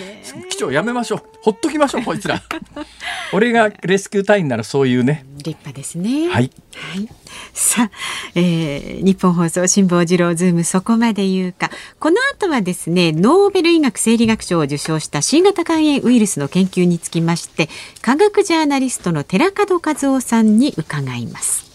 [0.49, 1.21] 機長やめましょう。
[1.43, 2.41] ほっときましょうこいつら。
[3.33, 5.25] 俺がレスキュー隊員ならそういうね。
[5.37, 6.27] 立派ですね。
[6.29, 6.51] はい。
[6.73, 7.09] はい。
[7.53, 7.91] さあ、
[8.35, 11.69] えー、ニッポン放送辛坊治郎ズームそこまで言うか。
[11.99, 17.69] この後はですね、ノーベル医学生理学賞を受賞した C型肝炎ウイルスの研究につきまして、
[18.01, 21.65] 科学ジャーナリストの寺門和夫さんに伺います。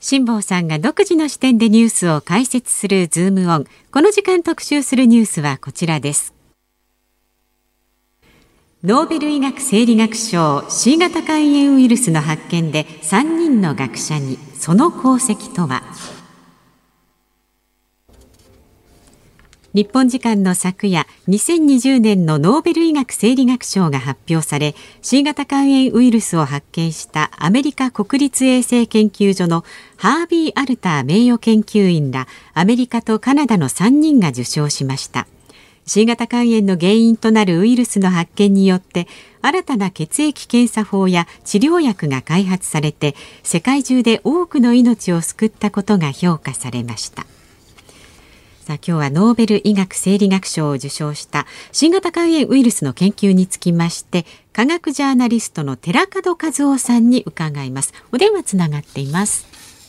[0.00, 3.66] 辛坊さんが独自の視点でニュースを解説するズームオン。
[3.90, 6.33] この時間特集するニュースはこちらです。
[8.86, 15.82] ノーベル医学生理学賞 C 型肝炎ウイルスの発見で3人の学者にその功績とは？
[19.72, 29.64] 日本時間の昨夜2020年のノーベル医学生理学賞が発表され C 型肝炎ウイルスを発見したアメリカ国立衛生研究所の
[29.96, 35.26] ハービー・アルター名誉研究員らアメリカとカナダの3人が受賞しました。
[35.86, 39.06] C 型肝炎の原因となるウイルスの発見によって
[39.42, 47.26] 新たな血液検査法や治療薬が開発されて世界中で多くの命を救ったことが評価されました。
[48.64, 57.92] さあ今日はノーベル医学生理学賞を受賞した新型肝炎ウイルスの研究につきまして科学ジャーナリストの寺門和夫さんに伺います。
[58.10, 59.46] お電話つながっています。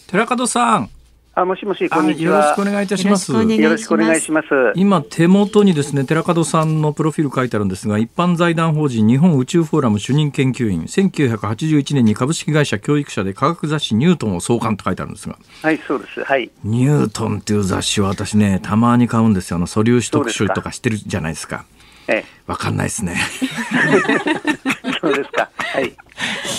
[0.08, 0.95] 寺門さん。
[1.38, 2.38] あ、もしもし、こんにちは。
[2.38, 3.34] よろしくお願いいたします。
[3.34, 4.48] よろしくお願いします。
[4.76, 15.38] 今、手元にですね、寺門さんのプロフィール書いてあるんですが、一般財団法人日本宇宙フォーラム主任研究員、1981年に株式会社教育者で科学雑誌ニュートンを創刊って書いてあるんですが。
[15.62, 16.24] はい、そうです。
[16.24, 16.50] はい。
[16.64, 19.58] ニュートンっていう雑誌は私ね、たまに買うんですよ。
[19.58, 21.66] あの、素粒子特集とかしてるじゃないですか。
[22.08, 22.26] ええ。
[22.48, 23.18] わかんないですね。
[25.06, 25.50] そうですか。
[25.58, 25.94] はい。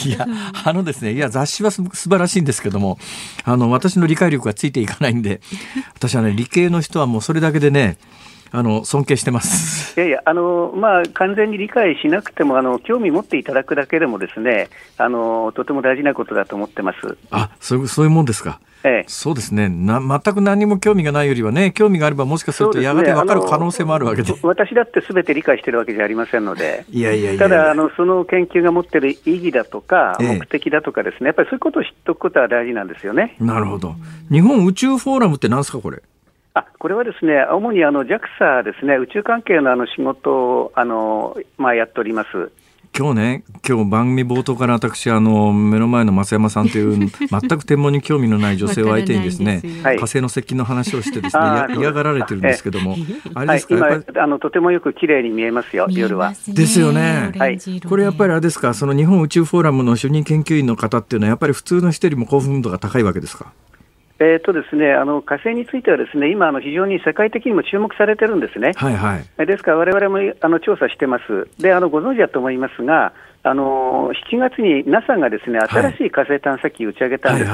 [0.07, 0.27] いや、
[0.65, 2.99] あのですね、いや、雑誌は素晴らしいんですけども、
[3.45, 5.41] あの、私の理解力がついていかないんで、
[5.95, 7.99] 私はね、理系の人はもうそれだけでね、
[8.53, 18.61] あの尊敬してますいやいや、あのまあ、完全に理解しなくてもあの、興味持っていただくだけでもですねあの、とても大事なことだと思ってますあそうそういうもんですか。
[18.87, 19.69] ええ、そうですね。
[19.69, 26.85] な全く何も興味がないよりはね興味があればもしかするとやがて分かる可能性もあるわけで、ね、私だってすべて理解してるわけじゃありませんので。
[26.91, 33.35] いやいやただあのその研究が持ってる意義だとか目的だとかですね、え、やっぱりそういうことを知っておくことは大事なんですよね。
[33.41, 33.97] なるほど。
[34.31, 36.01] 日本宇宙フォーラムって何ですかこれ？
[36.55, 38.97] あこれはですね主にあの JAXA ですね。
[38.97, 42.51] 宇宙関係のあの仕事をあの、まあ、やっております
[42.97, 46.97] 今日ね、今日番組冒頭から私、あの、目の前の増山さんという、
[47.29, 51.43] 全く天文に興味のない女性を相手にですね、火星の接近の話をしてですね、
[51.79, 52.97] 嫌がられてるんですけども、
[53.35, 56.33] あれですか、はい、あの、とてもよく綺麗に見えますよ、夜は。
[56.49, 57.33] ですよね。
[57.39, 57.59] はい。
[57.87, 63.53] これやっぱりあれですか、その日本宇宙フォーラムの主任研究員の方っていうのは、やっぱり普通の人よりも興奮度が高いわけですか？
[64.19, 68.73] えーとですね、あの火星についてはですね今あの、非常に世界的にも注目されてるんですね。
[68.75, 71.49] はいはい、ですから、われわれもあの調査してます。
[71.61, 73.13] であのご存知だと思いますが、
[73.47, 77.51] あの7月に NASA がですね新しい火星探査機を打ち上げたんです、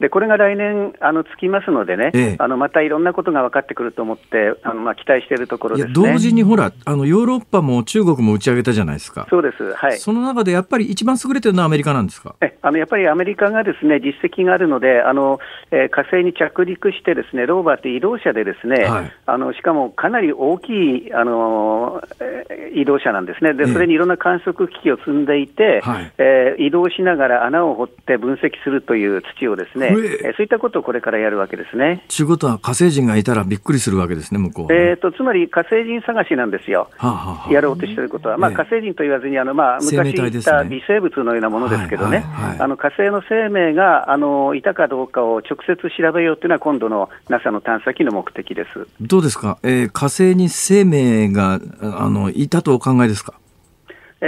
[0.00, 12.34] でこれが来年あのつきますのでね、ええ、あのまたいろんなことが分かってくると思って、あのまあ、期待しているところです、ね、同時にほらあの、ヨーロッパも中国も打ち上げたじゃないですか、そうです、はい、その中でやっぱり一番優れてるのはアメリカなんですか？
[12.40, 15.38] えあのやっぱりアメリカがですね実績があるので、あの
[15.70, 20.72] えー、火星に着陸して、ですねローバーって移動車で、ですね、はい、あのしかもかなり大き
[21.06, 23.54] いあの、えー、移動車なんですね。
[23.54, 29.90] で、それにいろんな観測機器を積んでいて、、はい、えー、移動しながら穴を掘って分析するという土をですね、え。
[29.90, 32.04] ー、そういったことをこれからやるわけですね。
[32.14, 42.24] ということは、火星人がいたらびっくりするわけですね、向こう、ね、えーと、つまり火星人探しなんですよ、はあはあ、やろうとしていることは、まあ、火星人と言わずに、あのまあ、昔言った微生物のようなものですけどね、
[42.58, 48.86] あの火星の生命があのいたかどうかを直接調べようというのは、今度の NASA の探査機の目的です。
[49.00, 53.34] どうですか、えー、火星に生命があのいたとお考えですか？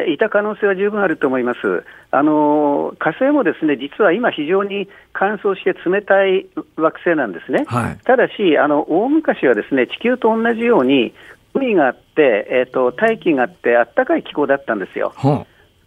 [0.09, 1.85] いた可能性は十分あると思います。
[2.11, 7.65] あの火星もですね実は今、非常に乾燥して冷たい惑星なんですね。
[7.67, 11.13] はい、ただしあの、大昔はですね地球と同じように、
[11.55, 15.13] 海があって、えーと、大気があって、あったかい気候だったんですよ。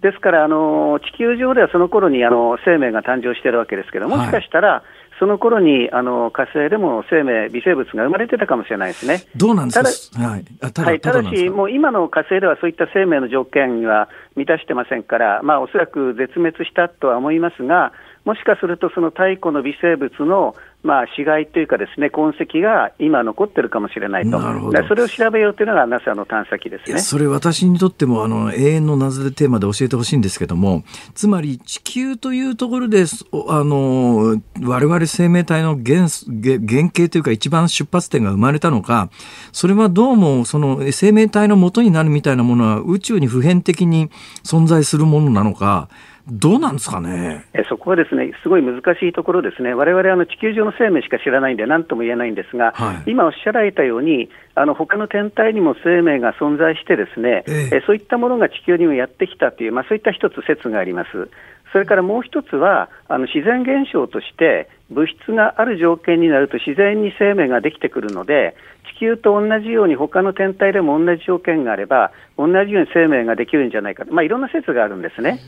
[0.01, 9.23] ですからあの、地球上ではその頃にあの生命が誕生しているわけですけど、もしかしたら、はいその頃にあの火星でも生命、微生物が生まれてたかもしれないですね。
[9.35, 10.19] どうなんですか？
[10.21, 17.93] はい、ただはい、ただし、もう今の火星ではそういった生命の条件には満たしてませんから、まあ、おそらく絶滅したとは思いますが、
[18.25, 24.39] もしかするとその太古の微生物のまあ、死骸というかですね、痕跡が今残ってるかもしれないと。
[24.87, 26.99] それを調べようというのが NASA の探査機ですね。
[26.99, 30.83] それ私にとってもあの永遠の謎でテーマで教えてほしいんですけども、
[31.15, 33.05] つまり地球というところで、
[33.49, 39.09] あの、我々生命体の原原型というか一番出発点が生まれたのか、
[39.51, 44.11] それはどうもその生命体の元になるみたいなものは宇宙に普遍的に
[44.43, 45.89] 存在するものなのか、
[46.27, 47.45] どうなんですかね？
[47.53, 57.83] えそこはですねすごい難しいところですね、われわれ地球上の生命しか知らないんで、なんとも言えないんですが、はい、今おっしゃられたように、あの他の天体にも生命が存在して、ですね、ええ。
[57.85, 61.29] そういったものが地球にもやってきたという、まあ、そういった一つ説があります。
[61.73, 75.39] それからもう一つは、あの自然現象として、物質がある条件になると自然に生命ができてくるので、地球と同じように他の天体でも同じ条件があれば、同じように生命ができるんじゃないか、まあ、いろんな説があるんですね。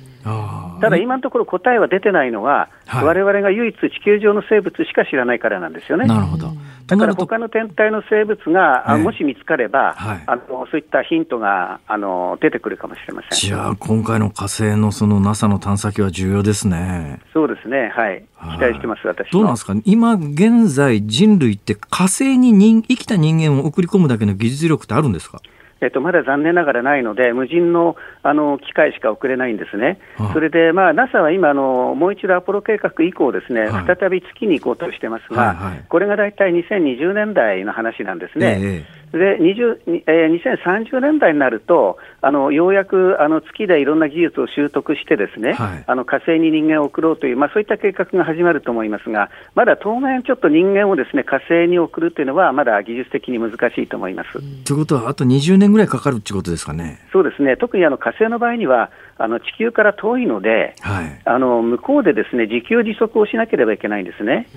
[0.81, 2.69] ただ、今のところ答えは出てないのは、
[3.03, 6.05] われわれが唯一地球上の生物しか知らないからなんですよね。
[6.05, 6.51] なるほど
[6.87, 13.37] だから他の天体の生物が、えもし見つかれば、はい、あのそういったヒントがあの出てくるかもしれません。
[13.37, 17.19] じゃあ、今回の火星のその NASA の探査機は重要ですね。
[17.33, 25.41] そうですね、はい、期待してます、私どうなんですか、今現在、人類って火星に人生きた人間を送り込むだけの技術力ってあるんですか？
[25.81, 29.99] えっと、まだ残念ながらないので、無人のあの機械しか送れないんですね。
[30.33, 38.57] それで、まあ、NASA は今あの、もう一度アポロ計画以降ですね、はい、再び月に行こうとしてますが、はいはい、これが大体2020年代の話なんですね。
[38.59, 54.33] ええで20えー、2030年代になると、あのようやくあの月でいろんな技術を習得して、ですね、はい、あの火星に人間を送ろうという、まあ、そういった計画が始まると思いますが、まだ当面、ちょっと人間をですね火星に送るというのは、まだ技術的に難しいと思います。
[54.65, 56.99] ということは、あと20年ぐらいかかるということですかね？
[57.11, 64.47] そうですね特にあの火星の場合には、あの地球から遠いので、はい、あの向こうでですね自給自足をしなければいけないんですね。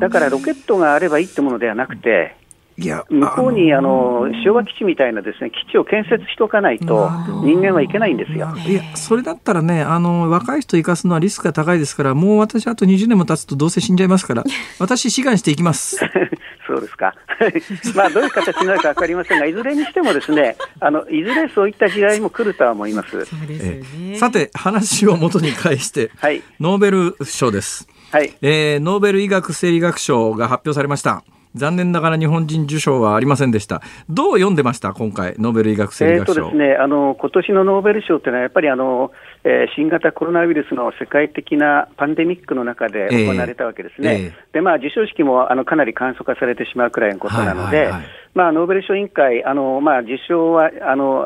[0.00, 2.36] だからロケットがあればいいってものではなくて、
[2.76, 7.10] いや向こうにあの昭和基地みたいなですね基地を建設しておかないと、
[7.42, 8.54] 人間はいけないんですよ。
[8.66, 14.44] いや、それだったらね、あの若い人生かすのはリスクが高いですから、もう私、あと20年も経つと、どうせ死んじゃいますから、
[14.78, 15.98] 私、志願していきます。
[16.66, 17.14] そうですか。
[17.94, 23.26] まあ、どういう形になるか分かりませんが、いずれにしてもですね、あのいずれそういった時代も来るとは思います。
[23.48, 23.82] え
[24.16, 27.86] さて、話を元に返して、はい、ノーベル賞です。
[28.10, 31.24] はい、えー、ノーベル医学生理学賞が発表されました。
[31.54, 33.80] 残念ながら日本人受賞はありませんでした。
[34.08, 36.32] どう読んでました、今回、ノーベル医学生理学賞。
[36.32, 39.12] えーとですね、あの今年のノーベル賞というのは、やっぱりあの、
[39.44, 44.12] えー、新型コロナウイルスの世界的なパンデミックの中で行われたわけですね。
[44.12, 48.02] えーえー、で、まあ、授賞式もあのかなり簡素化されてしまうくらいのことなので、はいはいはい
[48.34, 51.24] まあ、ノーベル賞委員会、あのまあ、受賞はあの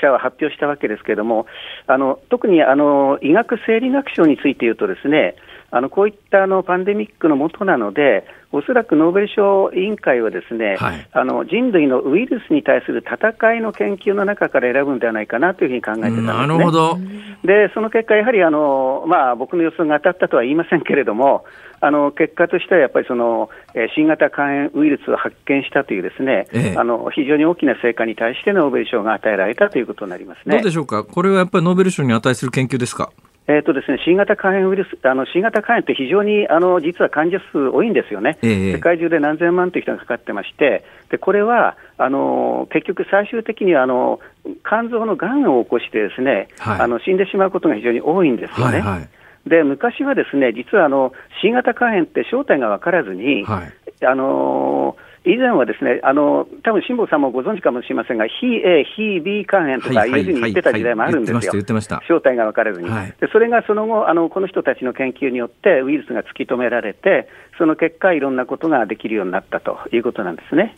[0.00, 1.46] 者は発表したわけですけれども、
[1.86, 5.34] あの特にあの医学生理学賞について言うとですね、
[5.74, 16.98] あのこういったあのパンデミックのもとなので、おそらくノーベル賞委員会はですね、はい、あの人類のウイルスに対する戦いの研究の中から選ぶんではないかなというふうに考えてたんです、ね、なるほど。
[17.42, 21.46] でその結果、やはりあの、まあ、僕の予想が当たったとは言いませんけれども、
[21.80, 30.56] あの結果としてはやっぱりその、えー、新型肝炎ウイルスを発見したというですね、ええ、あの非常に大きな成果に対してノーベル賞が与えられたということになりますね。
[30.56, 33.10] どうでしょうか、これはやっぱりノーベル賞に値する研究ですか？
[33.48, 44.20] えーとですね、新型肝炎ウイルス、あの新型肝炎って非常にあの実は患者数多いんですよね、えー、世界中で何千万という人がかかってまして、でこれはあの結局、最終的にはあの
[44.64, 48.80] 肝臓のがんを起こしてですね、はい、あの死んでしまうことが非常に多いんですよね。
[48.80, 49.08] はいはい。
[49.48, 51.12] で昔はですね実はあの
[51.42, 70.74] 新型肝炎って正体が分からずに、はい、あのー以前はですね、あの多分辛坊さんもご存知かもしれませんが、非 A、非 B 肝炎とかいうふうに言ってた時代もあるんですよ、正体が分からずに、はい、でそれがその後あの、この人たちの研究によってウイルスが突き止められて、その結果、いろんなことができるようになったということなんですね。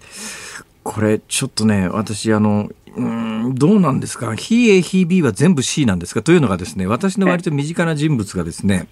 [0.82, 6.22] これ、ちょっとね、私、あの、うんどうなんですか、非 A、非 B は全部 C なんですか？
[6.22, 8.86] というのがですね、私の割と身近な人物がですね、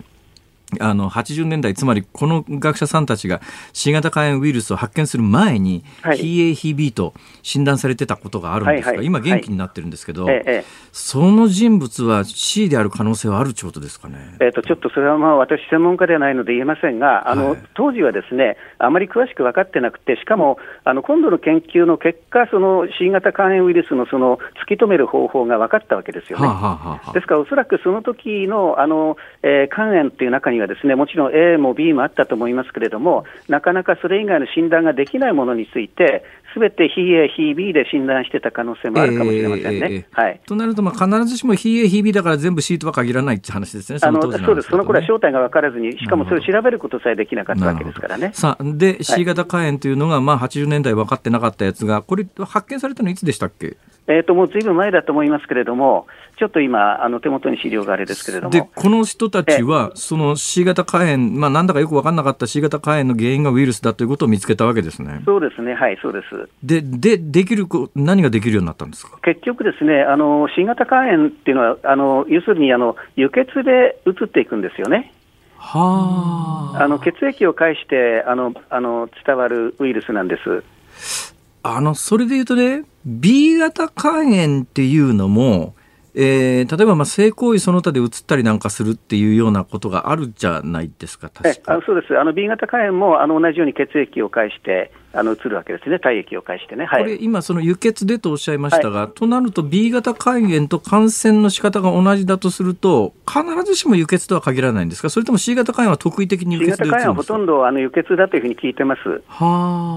[0.80, 3.40] あの80年代つまりこの学者さんたちが
[3.72, 10.44] 新型肝炎ウイルスを発見する前に、はい、非 A 非 B と診断されてたことがあるんですが、はいはい、今元気になってるんですけど、はい、
[10.92, 26.46] その人物は C である可能性はあるってことですかね、えーと、ちょっとそれはまあ私専門家ではないので言えませんがあの、はい、当時はですねあまり詳しく分かってなくてしかもあの今度の研究の結果その新型肝炎ウイルスのその突き止める方法が分かったわけですよね。
[26.46, 40.06] はあはあ、ですからおそらくその時のあの、えー、肝炎っていう中にはですねもちろん A も B もあったと思いますけれども、なかなかそれ以外の診断ができないものについて、すべて非 A、非 B で診断してた可能性もあるかもしれませんね。
[40.10, 48.32] はい、となると、まあ、必ずしも非 A、非 B だから全部 C とは限らないって話ですね、その当時、ね、そうです、その頃は正体が分からずに、しかもそれを調べることさえできなかったわけですからね。
[48.34, 53.76] さあ、で、C 型肝炎というのが、まあ、80年代分かってなかったやつが、これ、発見されたのいつでしたっけ？
[54.08, 58.50] えーと、もうずいぶん前だと思いますけれども、ちょっと今、あの手元に資料があれですけれども。
[58.50, 65.22] で、この人たちは、その C 型肝炎、まあ、なんだかよく分かんなかった C 型肝炎の原因がウイルスだということを見つけたわけですね。
[65.24, 66.48] そうですね、はい、そうです。
[66.62, 69.18] で、で、できる、何ができるようになったんですか？
[69.22, 75.14] 結局ですね、あの C 型肝炎っていうのは、あの要するにあの輸血で移っていくんですよね。
[75.57, 81.34] はあの血液を介してあのあの伝わるウイルスなんです。
[81.62, 85.74] あの、それで言うとね、B 型肝炎っていうのも、
[86.14, 91.74] えー、例えばまあ性行為その他で移ったりなんかするっていうようなことがあるじゃないですか、確か。
[91.74, 96.86] あそうです、あの B 型肝炎もあの同じように血液を介してあの移るわけですね、体液を介してね。
[96.86, 109.02] はい、これ、今、その輸血でとおっしゃいましたが、はい、となると B 型肝炎と感染の仕方が同じだとすると、必ずしも輸血とは限らないんですか、それとも C 型肝炎は特異的に輸血で C 型肝炎はほとんどあの輸血だというふうに聞いてます。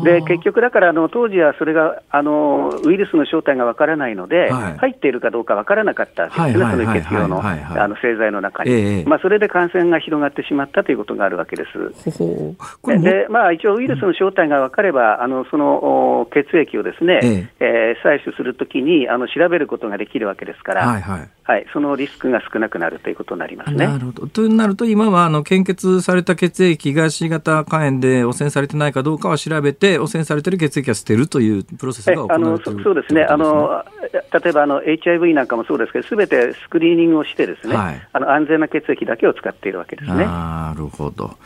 [0.04, 13.00] で、結局、だからあの当時はそれがあのウイルスの正体がわからないので、はい、入っているかどうかわからなかったわけですね、その輸血用のあの製剤の中に、えー、まあ、それで感染が広がってしまったということがあるわけです。
[13.02, 17.96] で、まあ、一応、ウイルスの正体が分かれば、ばあのその血液をですね、ええ。
[17.96, 23.86] えー、採取するときにあの調べることができるわけですから、はいはいはい、そのリスクが少なくなるということになりますね。
[23.86, 24.28] なるほど。
[24.28, 40.26] となると、今はあの献血された血液が C 型肝炎で汚染されてないかどうかは調べて、汚染されている血液は捨てるというプロセスが行われていそうですね、あの例えばあの HIV なんかもそうですけど、すべてスクリーニングをして、ですね、はい、あの安全な血液だけを使っているわけですね。
[40.26, 41.38] なるほど。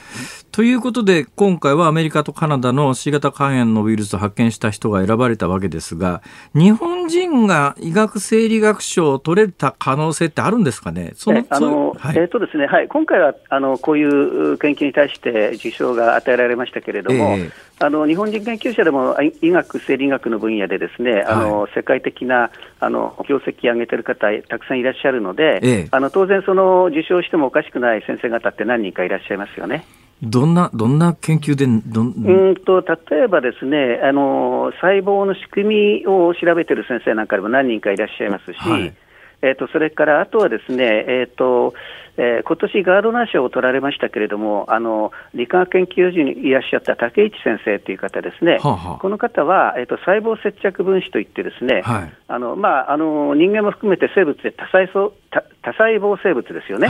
[0.52, 6.22] ということで、今回はアメリカとカナダの C 型肝炎のウイルスを発見した人が選ばれたわけですが、
[6.54, 29.86] 日本人が医学生理学賞を取れた可能性ってあるんですかね、そのあの、はい、えーとですねはい、今回はあのこういう研究に対して受賞が与えられましたけれども、えー、あの日本人研究者でも医学、生理学の分野でですね、あの、世界的なあの業績を上げてる方、たくさんいらっしゃるので、えー、あの当然、その受賞してもおかしくない先生方って何人かいらっしゃいますよね。
[30.22, 38.94] どんな、どんな研究でどんうんと例えばですねあの、細胞の仕組みを調べてる先生なんかでも何人かいらっしゃいますし、はい、
[39.42, 41.74] えーと、それからあとはですね、えーと
[42.20, 56.90] えー、今年ガードナー賞を取られましたけれども、あの理化学研究所にいらっしゃった竹市先生という方ですね、はあはあ、この方は、えーと、細胞接着分子といってですね、はい、あのまあ、あの人間も含めて生物で多細胞多多細胞生物ですよね、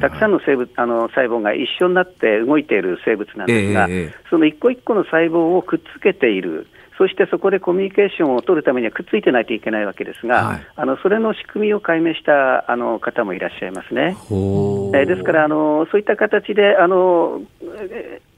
[0.00, 6.66] たくさんの生物あの細胞が一緒になって動いている生物なんですが、えー、その一個一個の細胞をくっつけている。
[6.96, 14.16] そしてそこでコミュニケーションを取るためにはくっついてないといけないわけですが、はい、あのそれの仕組みを解明したあの方もいらっしゃいますね。
[14.30, 17.42] えー、ですからあの、そういった形であの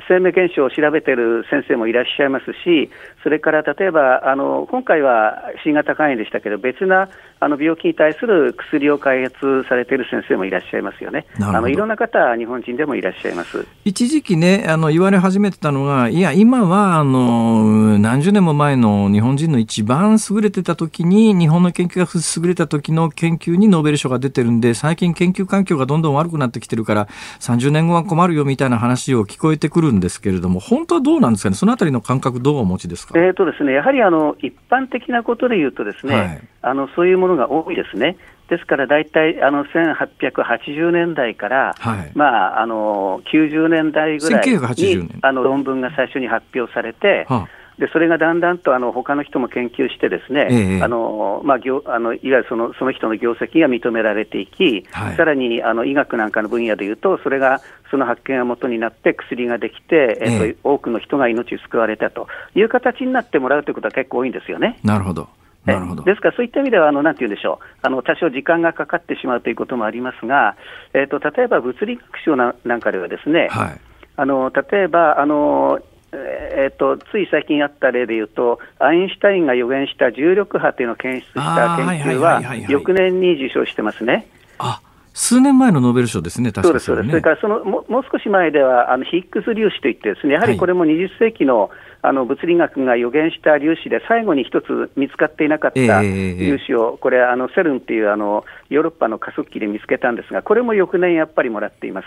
[0.09, 2.91] 生命現象を調べている先生もいらっしゃいますし、
[3.23, 7.09] それから例えば、あの今回は新型肝炎でしたけど、別な
[7.39, 11.27] あの病気に対する薬を開発されている先生もいらっしゃいますよね。
[11.41, 22.07] あのいろんな方、日本人でもいらっしゃいます一時期ね、あの言われ始めてたのが、いや、今はあの何十年も前の日本人の一番優れてた時に、日本の研究が
[22.43, 27.07] 優れた時の研究にノーベル賞が出てるんで、最近研究環境がどんどん悪くなってきてるから、
[27.41, 33.19] 30年後は困るよみたいな話を聞こえてくるんですけれども、本当はどうなんですかね、そのあたりの感覚、どうお持ちですか？
[33.19, 38.17] えーとですね、やはりあの一般的なことで言うとですね、はい、あのそういうものが多いですね。
[38.49, 47.49] ですから大体あの1880年代から、はい、まあ、あの90年代ぐらいにあの論文が最初に発表されて、はあ。
[47.79, 57.61] でそれがだんだんとあの他の人も研究して、ですね、ええ、あのまあ、業あのいわゆるそのその人の業績が認められていき、はい、さらにあの医学なんかの分野でいうと、それが
[57.91, 60.27] その発見が元になって薬ができて、え。
[60.27, 64.79] えっと、多くの人が命を救われたという形になってもらうということは結構多いんですよね。
[64.83, 65.29] なるほど
[65.67, 66.05] なるほど。
[66.05, 67.67] ですから、そういった意味では、あのなんて言うんでしょう。
[67.83, 70.57] あの、多少時間がかかってしまうということもありますが、
[70.95, 73.81] えーと、例えば物理学賞なんかではですね、はい、
[74.17, 75.81] あの例えばあの
[76.13, 84.27] えーと、つい最近あった例でいうと、アインシュタインが予言した重力波というのを検出した研究は、翌年に受賞してますね。
[84.59, 84.81] あ
[85.13, 91.71] 数年前のノーベル賞ですね、確かに、ね、そうです、それからそのももう少し前では、あのヒッグス粒子といって、ですねやはりこれも20世紀の
[92.07, 102.07] あの物理学が予言した粒子で、最後に一つ見つかっていなかった粒子を、これ、あのセルンっていうあのヨーロッパの加速器で見つけたんですが、これも翌年やっぱりもらっています。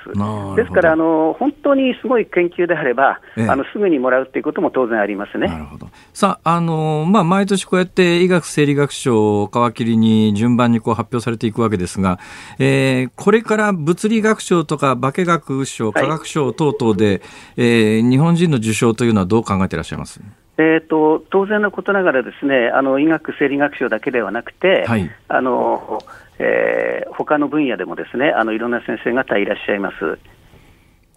[0.56, 5.50] ですからあの、本当にすごい研究であれば、あのすぐにもらうということも当然ありますね。
[6.14, 12.20] さあ、あのまあ、毎年こうやって医学生理学賞を皮切りに順番にこう発表されていくわけですが、
[12.58, 17.22] えー、これから物理学賞とか化学賞、科学賞等々で、はい、
[17.58, 19.89] えー、日本人の受賞というのはどう考えていらっしゃいます
[20.58, 26.04] えーと、当然のことながらですねあの医学生理学賞だけではなくて、はい、あの
[26.40, 30.20] えー、他の分野でもですねあのいろんな先生方いらっしゃいます。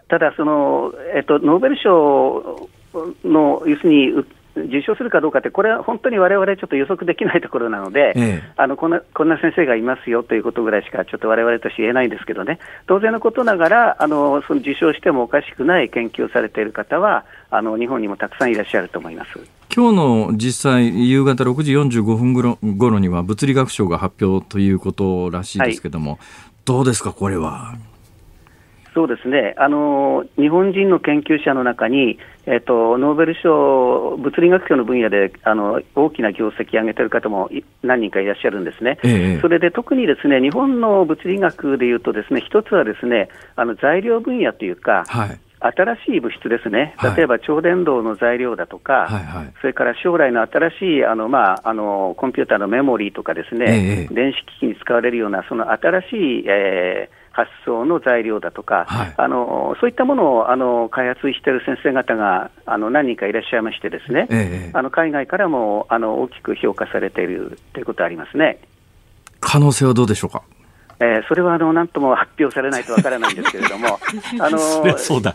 [0.09, 2.69] ただその、えーと、ノーベル賞
[3.25, 4.25] の要するに
[4.57, 19.31] 受賞するかどうかって、これは本当にわれわれちょっと予測できないところなので、ええ、あのこんなこんな先生がいますよということぐらいしか、ちょっとわれわれとして言えないんですけどね、当然のことながら、あのその受賞してもおかしくない研究をされている方は、あの日本にもたくさんいらっしゃると思います。
[19.75, 22.59] 今日の実際、夕方6時45分ごろ
[22.91, 26.21] ろには、物理学賞が発表ということらしいですけども、はい、
[26.67, 27.75] どうですか、これは？
[28.95, 29.55] そうですね。
[29.57, 37.51] あの日本人の研究者の中に、えっと、ノーベル賞、物理学賞の分野であの大きな業績を上げている方も
[37.83, 45.41] 何人かいらっしゃるんですね、ええ、それで特にですね日本の物理学でいうと、ですね一つはですねあの材料分野というか、はい。
[45.65, 68.61] 新しい物質ですね、例えば超電導の材料だとか、はいはい、それから将来の新しいあの、まあ、あのコンピューターのメモリーとかですね、ええ、電子機器に使われるような、その新しい、えー発想の材料だとか、はい、あのそういったものをあの開発している先生方があの何人かいらっしゃいましてですね、ええ、あの海外からもあの大きく評価されているということはありますね。
[69.41, 70.43] 可能性はどうでしょうか？
[71.01, 73.99] えー、それはあの何とも発表されないとわからないんですけれども、
[74.39, 74.59] あの
[74.99, 75.35] そうだ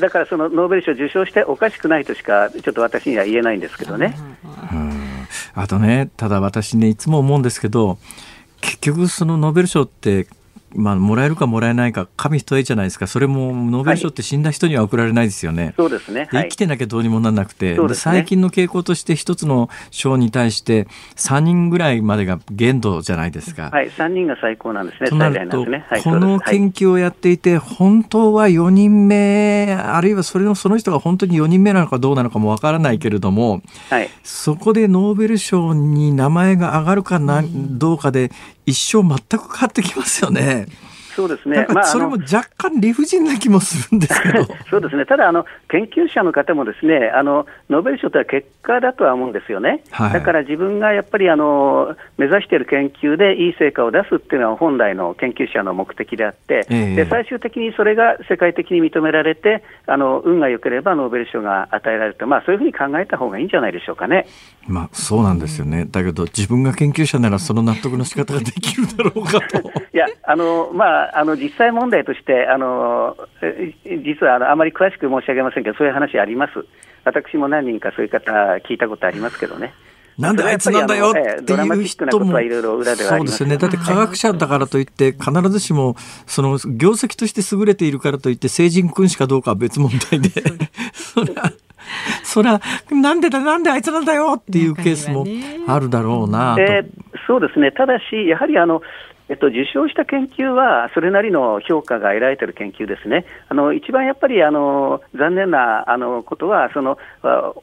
[0.00, 4.16] だからそのノーベル賞受賞しておかしくないとしか、ちょっと私には言えないんですけどね。
[5.54, 7.98] あとね、ただ私ね、いつも思うんですけど、
[8.60, 10.26] 結局、そのノーベル賞って
[10.74, 13.06] まあ、もらえるかもらえないか紙一重じゃないですか。
[13.06, 15.64] それもノーベル賞って死んだ人には贈られないですよね。
[15.64, 23.70] はい、そうですね、生きてなきゃどうにもならなくて、ね、最近の傾向として一つの賞に対して3人ぐらいまでが限度じゃないですか。
[23.72, 25.10] はい、3人が最高なんですね。
[25.10, 25.86] となると、ね。
[25.88, 38.30] はい、この研究をやっていて、本当は4人目あるいはそれのその人が本当に4人目なのかどうなのかもわからないけれども、はい、そこでノーベル賞に名前が上がるかな、どうかで
[38.66, 40.57] 一生全く変わってきますよね。
[41.18, 44.44] そうですね、まあ、それも若干理不尽な気もするんですけど。
[44.70, 64.26] そうですね、ただあの、研究者の方もですねあのノーベル賞とは結果だとは思うんですよね、はい、だから自分がやっぱりあの目指している研究でいい成果を出すっていうのは本来の研究者の目的であって、えー、で最終的にそれが世界的に認められて、あの運が良ければノーベル賞が与えられると、まあ、そういうふうに考えた方がいいんじゃないでしょうかね。
[64.68, 69.58] まあ、そうなんですよね、だけど自分が研究者ならその納得の仕方ができるだろうかと。
[69.92, 73.16] いやあのまあ、あの実際問題として、あの
[73.84, 76.64] 実はあのあまり詳しく申し上げませんけど、そういう話あります。
[77.04, 78.30] 私も何人かそういう方
[78.68, 79.72] 聞いたことありますけどね。
[80.18, 81.22] なんであいつなんだよってい
[81.66, 82.42] う人も、そ
[83.22, 83.56] うですよね。
[83.56, 85.94] だって科学者だからといって、必ずしも、
[86.26, 90.30] その業績として優れているからといって、成人君子かどうかは別問題で、
[90.92, 91.52] そ れは、
[92.22, 92.60] それは、
[92.90, 95.26] なんでだ、なんであいつなんだよっていうケースも
[95.66, 96.62] あるだろうなと。
[96.62, 96.86] えー、
[97.26, 97.72] そうですね。
[97.72, 98.82] ただし、やはりあの、
[99.28, 106.98] えっと、受賞した研究は、それなりの評価が得られている研究ですね、あの一番やっぱりあの残念なあのことはその、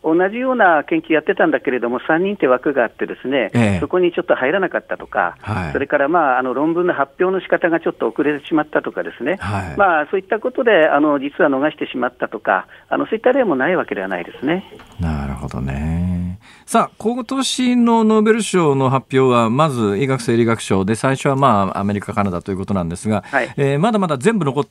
[0.03, 14.63] 同じような研究やってたんだけれども、3人って枠があって、ですね、ええ、そこにちょっと入らなかったとか、はい、それから、まあ、あの論文の発表の仕方がちょっと遅れてしまったとか、ですね、はい、まあ、そういったことであの実は逃してしまったとかあの、そういった例もないわけではないですね。
[14.99, 24.67] なるほどねさあ、今年のノーベル賞の発表は、まず医学生理学賞で、最初はまあアメリカ、カナダということなんですが、はい、えー、まだまだ全部残っ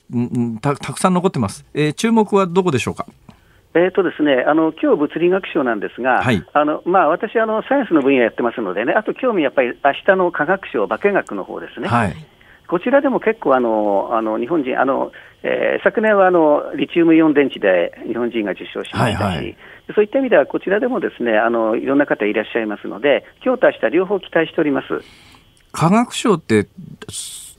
[0.61, 1.64] たたくさん残ってます。
[1.72, 3.07] えー、注目はどこでしょうか？
[3.74, 12.16] えーとですね、あの今日物理学賞なんですが、はい、あのまあ、私あの、サイエンスの分野やってますのでね、あと興味やっぱり明日の科学賞、化学の方ですね、はい、
[12.66, 15.12] こちらでも結構あの、あの日本人、あの
[15.47, 19.57] えー、昨年はあのリチウムイオン電池で日本人が受賞しましたし、はいはい、
[19.95, 24.86] そういった意味では、こちらでもですねあのいろんな方いらっしゃいますので、今日と明日両方期待しております。
[25.72, 26.66] 科学賞って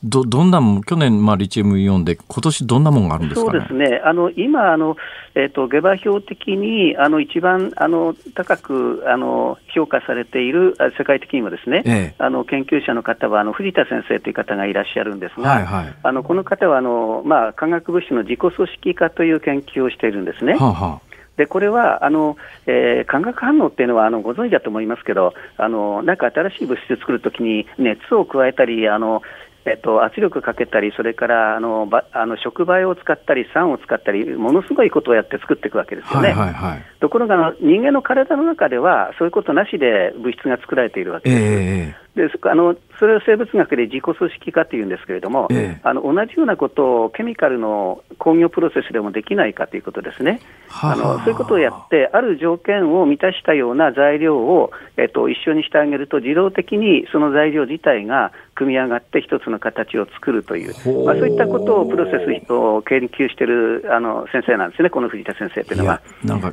[0.06, 4.96] どどんなもん、去年、まあ、リチウムイオンで、今年どんなもんがあるんですか、ね、そうですね、あの今あの、
[5.34, 20.54] えーと、下馬評的にあの一番あの高くあの評価されている、世界的にもですね、ええ、あの研究者の方はあの藤田先生という方がいらっしゃるんですが、はいはい、あのこの方はあの、まあ、化学物質の自己組織化という研究をしているんですね。
[20.54, 21.16] はあはあ。
[21.38, 29.22] でこれはあの、えー、化学反応っていうのはあのご存知だと思いますけど、あのなんか新しい物質を作るときに熱を加えたりあの、
[29.66, 36.30] えっと、圧力かけたり、それからあのばあの触媒を使ったり、酸を使ったり、ものすごいことをやって作っていくわけですよね。
[36.30, 41.42] はいはいはい、ところが人間の体の中では、そういうことなしで物質が作られているわけです。
[41.42, 50.40] えーであのそれを生物学で自己組織化というんですけれども、ええ、あの同じようなことをケミカルの工業プロセスでもできないかということですね、
[50.70, 60.74] はあ、あのそういうことをやって、ある条件を満たしたような材料を、えっと、一緒にしてあげると、自動的にその材料自体が組み上がって一つの形を作るという、
[61.06, 62.12] まあ、そういったことをプロセ
[62.46, 66.02] スを研究しているあの先生なんですね、この藤田先生というのは。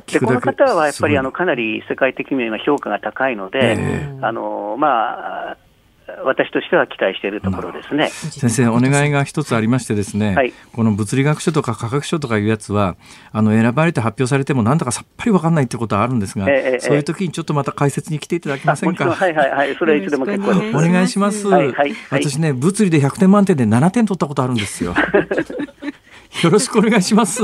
[0.07, 5.52] でこの方はやっぱりあのかなり世界的には評価が高いので、えー、あのまあ、
[6.25, 12.97] 私としては期待しているところですね先生、お願いが一つありましてですね、はい、この物理学書とか科学書とかいうやつは
[13.31, 19.09] あの選ばれて発表されてもなんだかさっぱり分かんないってことはあるんですが、えー、そういう時にちょっとまた解説に来ていただけませんか。
[19.09, 20.77] はいはいはい、それはいつでも結構です。
[20.77, 21.47] お願いします。
[21.47, 24.93] はいはい、私ね、物理で100点満点で7点取ったことあるんですよ。
[26.43, 27.43] よろしくお願いします。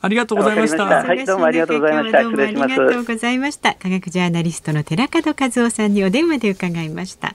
[0.00, 0.84] ありがとうございました。
[0.84, 2.22] はい、どうもありがとうございました。
[2.22, 2.62] 失礼します。
[2.64, 3.74] ありがとうございました。
[3.74, 7.34] 科学ジャーナリストの寺門和夫さんにお電話で伺いました。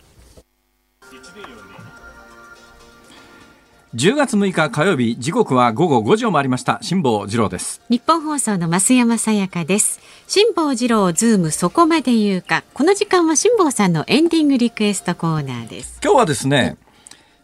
[3.93, 6.79] 10月6日火曜日時刻は午後5時を回りました。
[6.81, 7.81] 辛坊治郎です。
[7.89, 9.99] ニッポン放送の増山さやかです。
[10.27, 12.63] 辛坊治郎ズームそこまで言うか。
[12.73, 15.99] この時間は辛坊さんのエンディングリクエストコーナーです。
[16.01, 16.77] 今日はですね、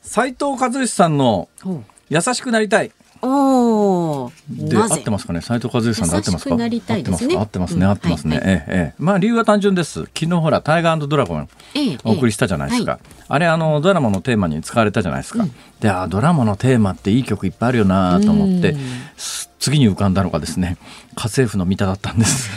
[0.01, 1.49] 斉藤和義さんの
[2.07, 2.93] 優しくなりたい。
[3.21, 4.31] おお。
[4.49, 5.41] で合ってますかね？
[5.41, 6.55] 斉藤和義さんで合ってますか？
[6.55, 7.35] なりたいですね。
[7.35, 7.85] 合ってますね。
[7.85, 8.95] 合ってますね、ええええ。
[8.97, 10.01] まあ理由は単純です。
[10.05, 11.49] 昨日ほらタイガードラゴン
[12.03, 15.45] お送りしたじゃないですか、あれあのドラマのテーマに使われたじゃないですか、
[15.79, 18.75] であドラマのテーマっていい曲いっぱいあるよなと思って
[19.59, 20.77] 次に浮かんだのがですね
[21.15, 22.49] 家政婦の三田だったんです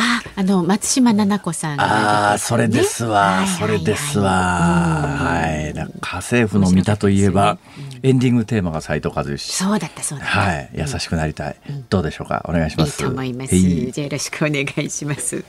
[0.00, 4.30] あ、あの松島菜々子さん、ね、ああ、それですわ、それですわ。
[4.30, 7.58] はい、家政婦の三田といえば、
[8.04, 9.42] エンディングテーマが斉藤和義。
[9.42, 10.40] そうだった、そうだった。
[10.40, 11.56] はい、優しくなりたい。
[11.90, 13.02] どうでしょうか、お願いします。
[13.02, 13.56] いいと思います。
[13.56, 15.44] じゃよろしくお願いします。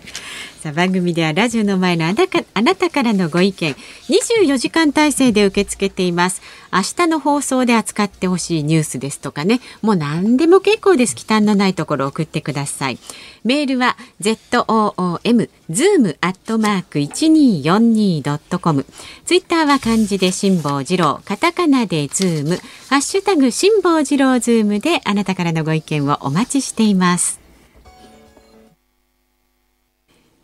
[0.64, 3.76] さあ、番組ではラジオの前のあなたあなたからのご意見、
[4.10, 6.41] 24時間体制で受け付けています。
[6.72, 11.15] 明日の放送で扱ってほしいニュースですとかね、もう何でも結構です。
[11.15, 12.99] 忌憚のないところ送ってください。
[13.43, 18.86] メールは zoom zoom アットマーク一二四二ドットコム。
[19.26, 22.59] ツイッターは漢字で辛坊治郎、カタカナでズーム、
[22.89, 27.39] ハッシュタグ辛坊治郎ズームであなたからのご意見をお待ちしています。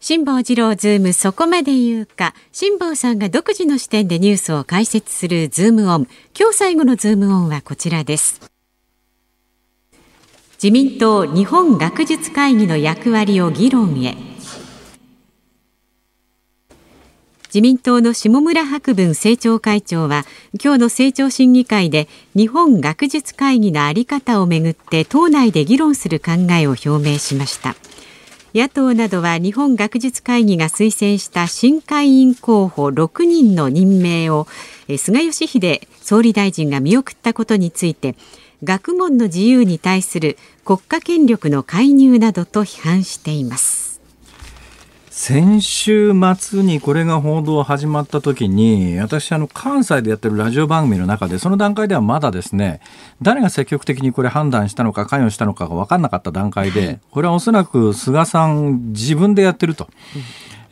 [0.07, 2.35] 辛坊治郎ズームそこまで言うか。
[2.51, 6.07] 辛坊さんが独自の視点でニュースを解説するズームオン。
[6.39, 8.39] 今日最後のズームオンはこちらです。
[10.61, 14.15] 自民党日本学術会議の役割を議論へ。
[17.47, 20.25] 自民党の下村博文政調会長は
[20.63, 27.75] 今日の政調審議会で日本学術会議の在り方をめぐって党内で議論する考えを表明しました。
[28.55, 34.47] 野党などは日本学術会議が推薦した新会員候補6人の任命を
[34.97, 38.15] 菅義偉総理大臣が見送ったことについて
[38.63, 43.84] 学問の自由に対する国家権力の介入などと批判しています。
[45.17, 52.81] 先週末にこれが報道始まった時に私あの関西でやってるラジオ番組の中でその段階ではまだですね
[53.21, 59.87] 誰が積極的にこれ判断したのか関与したのかが分かんなかった段階でこれはおそらく菅さん自分でやってると。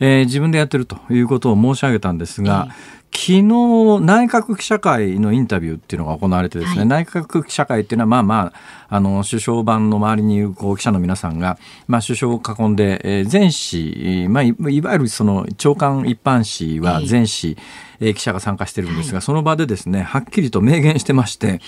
[0.00, 2.68] えー、自分でやってるということを申し上げたんですが、
[3.14, 8.52] 昨日内閣記者会のインタビューっていうのが行われてですね、はい、内閣記者会っていうのはまあま
[8.88, 11.56] ああの首相版の周りにいるこう記者の皆さんが、
[11.86, 17.56] まあ、首相を囲んで、えー、全紙、まあ、いわゆるその長官一般紙は全紙、
[18.00, 21.60] えー、記者が参加してるんですが、はい、その場でですねはっきりと明言してまして、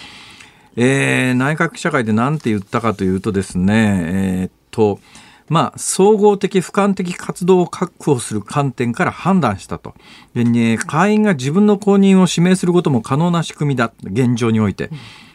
[0.76, 4.98] えー、内閣記者会で何て言ったかというとですねえー、っと
[5.48, 9.94] まあ、総合的俯瞰的活動を確保する観点から判断したと。
[10.34, 13.92] で、ね、会員が自分の公認を指名することも可能な仕組みだ。
[14.02, 14.90] 現状において。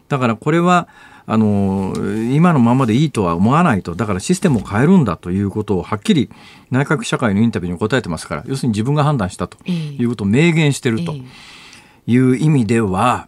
[0.10, 0.88] だからこれは、
[1.28, 1.94] あの
[2.34, 6.30] 今のままでいいとは思わないとだからシステムを変えるんだということをはっきり
[6.72, 11.14] 内閣社会のインタビューに答えてますから要するに自分が判断したということを明言していると
[12.08, 13.28] いう意味では、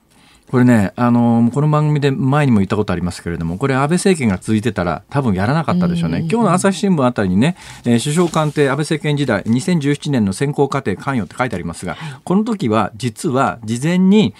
[0.53, 6.19] これね、あのこの番組で前にも言ったことありますけれども、これ安倍政権が続いてたら多分やらなかったでしょうね。
[6.29, 14.35] 今日の朝日新聞あたりにね、えー、首相官邸安倍政権時代、2017年の選考過程関与って書いてありますが、この時は実は事前に、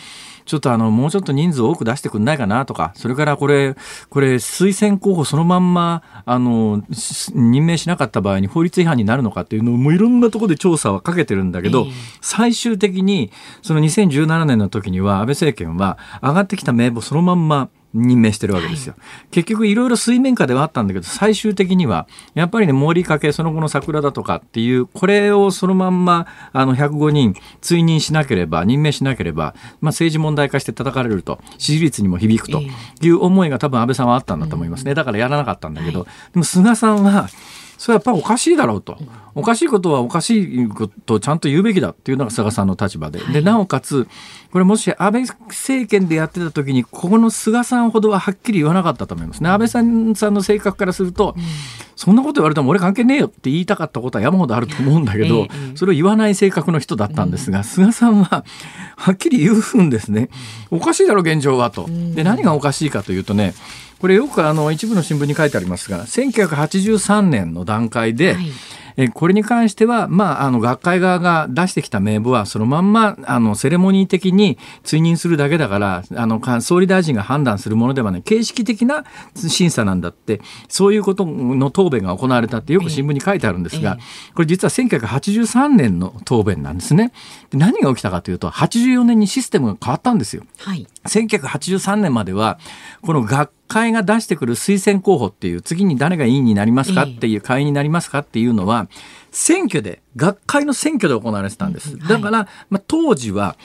[0.45, 3.75] ちょっとあの、もうちょっと人数多く出してくんないかなとか、それからこれ、
[4.09, 6.83] これ、推薦候補そのまんま、あの、
[7.33, 11.87] 任命しなかった場合に法律違反になるのかっていうのを、もういろんなところで調査はかけてるんだけど、
[12.21, 13.31] 最終的に、
[13.61, 18.95] その2017年の時には、安倍政権は、上がってきた名簿そのまんま、任命してるわけですよ。
[18.97, 32.61] はい、結局いろいろ水面下ではあったんだけど最終的にはやっぱりね森かけその後の桜だとかっていうこれをそのまんまあの105人追認しなければ任命しなければ、まあ、政治問題化して叩かれると支持率にも響くと
[33.01, 34.93] いう思いが多分安倍さんはあったんだと思いますね。
[34.93, 37.29] だからやらなかったんだけど、はい、でも菅さんは
[37.77, 38.97] それはやっぱりおかしいだろうと、
[39.35, 44.07] おかしいことはおかしいことをちゃんと言うべきだっていうのが菅さんの立場で、でなおかつ、
[44.51, 49.49] これもし安倍政権でやってた時に、ここの菅さんほどははっきり言わなかったと思いますね。
[49.49, 51.35] 安倍さんさんの性格からすると、
[51.95, 58.45] そんなこと言われても俺関係ねえよって言いたかったことは山ほどあると思うんだけど、それを言わない性格の人だったんですが、菅さんは
[58.95, 60.29] はっきり言うんですね。
[60.71, 61.87] おかしいだろ現状はと。
[62.15, 63.53] で何がおかしいかというとね
[63.99, 68.51] これよくあの一部の新聞に書いてありますが1983年の段階で、はい
[68.97, 78.21] えこれに関しては、まあ、あの学会側が出してきた名簿はそのまんまあのセレモニー的に追認するだけだからあの総理大臣が判断するものではない。
[78.21, 80.41] 形式的な審査なんだって。
[80.67, 83.97] そういうことの答弁が行われたってよく新聞に書いてあるんですが、
[84.33, 87.11] これ実は1983年の答弁なんですね。
[87.49, 90.43] で何が起きたかというと84年にシステムが変わったんですよ。
[90.57, 92.59] はい、1983年までは
[93.01, 98.87] この学会が出してくる推薦候補っていう次に誰が委員になりますかっていう会員になりますかっていうのは
[99.31, 101.97] 選挙で学会の選挙で行われてたんです。
[101.97, 103.55] だから、まあ、当時は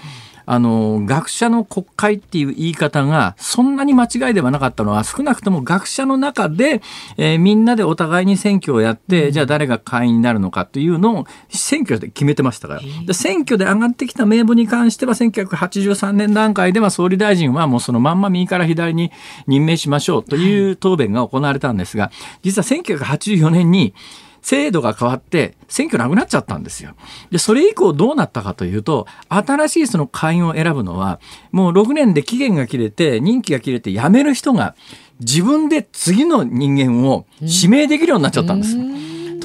[0.51, 6.80] あの学者の国会っていう言い方がそんなに間違いではなかったのは少なくとも学者の中で、
[7.18, 12.80] えー、みんなでお互いに選挙をやって、じゃあ誰が会員になるのかっていうのを選挙で決めてましたから。
[13.07, 19.12] で選挙で上がってきた名簿に関しては1983年段階では総理大臣はもうそのまんま右から左に
[19.46, 22.11] 任命しましょうという答弁が行われたんですが
[22.42, 23.94] 実は1984年に
[24.43, 26.95] 制度が変わって選挙なくなっちゃったんですよ。
[27.30, 31.20] で、それ以降どうなったかというと、新しいその会員を選ぶのは、
[31.53, 34.74] もう6年で期限が切れて、任期が切れて辞める人が
[35.20, 38.76] 自分で次の人間を指名できるようになっちゃったんです。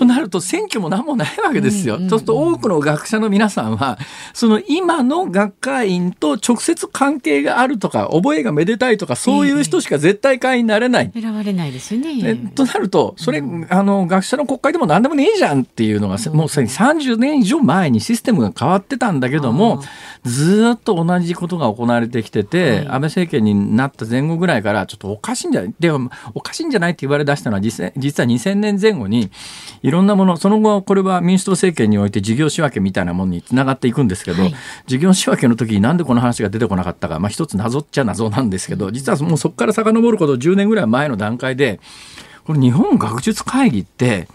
[0.04, 1.98] となると選挙も何もないわけですよ。
[1.98, 3.98] そうすると多くの学者の皆さんは、
[4.34, 11.12] その今の学会員と直接関係があるとか、覚えがめでたいとか、そういう人しか絶対会員になれない。
[11.14, 12.36] 選ばれないですよね。
[12.56, 19.82] となると、それ、あの、学者の国会でも何でもねえじゃんっていうのが、もうすでに30年以上前にシステムが変わってたんだけども、
[20.24, 29.30] ずっと同じことが行われてきてて、安倍政権になった前後ぐらいから、ちょっとおかしいんじゃないでも、おかしいんじゃないって言われ出したのは実、実は2000年前後に、
[29.82, 34.56] いろんなもの、その後、これは民主党政権において事業仕分けみたいなものにつながっていくんですけど、はい、
[34.88, 41.80] 事業仕分けの時になんでこの話が出てこなかったか、まあ一つ謎っちゃ謎なんですけど、実はもうそこから遡ること10年ぐらい前の段階で、
[42.46, 44.28] これ日本学術会議って、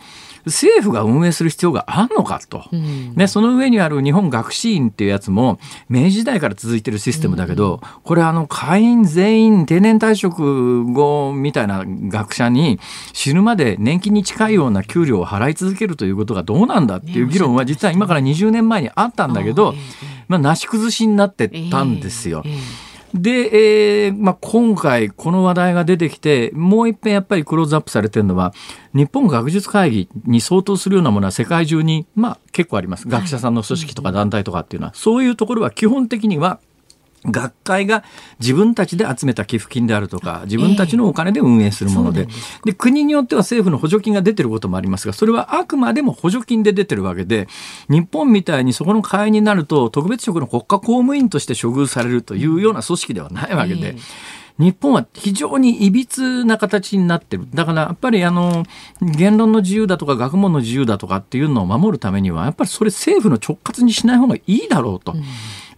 [0.48, 12.78] 政府が運営する必要があるのかと、うん、ね、その上にある日本学士院っていうやつも明治時代から続いてるシステムだけど、うん、これあの会員全員定年退職後みたいな学者に
[13.12, 19.74] 死ぬまで年金に近いような給料を払い続けるということがどうなんだっていう議論は実は今から20年前にあったんだけど、
[20.28, 22.42] まあ、なし崩しになってたんですよ。
[22.44, 28.52] えーえーで、えーまあ、今回この話題が出てきてもう一遍やっぱりクローズアップされてるのは
[28.94, 33.08] 日本学術会議に相当するようなものは世界中に、まあ、結構あります。
[33.08, 36.60] 学者さんの組織とか団体とかっていうのは、そういうところは基本的には
[37.30, 38.04] 学会が
[38.40, 47.48] 自分たちで集めた寄付金であるとか自分たちのお金で運営するものでえー、で国によっては政府の補助金が出てることもありますがそれはあくまでも補助金で出てるわけで
[47.88, 53.88] 日本みたいにそこの会員になると特別職の国家公務員として処遇されるというような組織ではないわけで。
[53.88, 53.98] えー
[54.58, 57.46] 日本は非常にいびつな形になってる。
[57.54, 58.64] だからやっぱりあの、
[59.00, 65.12] 言論の自由だとか学問の自由だとかっていうのを守るためには、やっぱりそれ政府の直轄にしない方がいいだろうと。
[65.12, 65.22] うん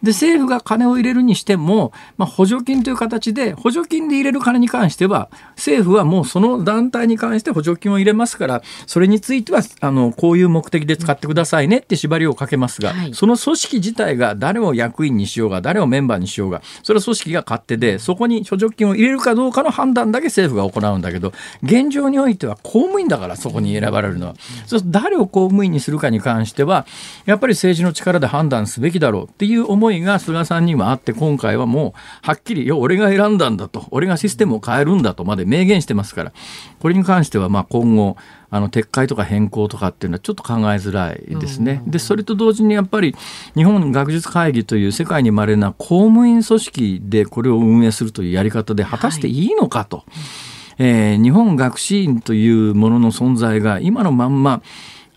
[0.03, 21.33] で政府が金を入れるにしても、まあ、補助金という形で補助金で入れる金に関しては政府はもうその団体に関して補助金を入れますからそれについてはあのこういう目的で使ってくださいねって縛りをかけますが、はい、その組織自体が誰を役員にしようが誰をメンバーにしようがそれは組織が勝手でそこに補助金を入れるかどうかの判断だけ政府が行うんだけど
[21.63, 24.35] 現状においては公務員だからそこに選ばれるのは、
[24.67, 26.87] そ誰を公務員にするかに関しては
[27.27, 36.33] やっぱり政治の力で判断すべきだろうっていう思いが菅さんにはあって今回はもうはっきり「よ俺が選んだんだ」と「俺がシステムを変えるんだ」とまで明言してますから
[36.79, 38.17] これに関してはまあ今後
[38.51, 41.83] あの撤回とか変更とかっていうのはちょっと考えづらいですね。
[41.87, 43.15] でそれと同時にやっぱり
[43.55, 49.99] 日本学術会議という世界に稀な公務員組織でこれを運営するというやり方で果たしていいのかと。
[49.99, 50.07] はい、
[50.79, 54.63] えー、日本学士院というものの存在が今のまんま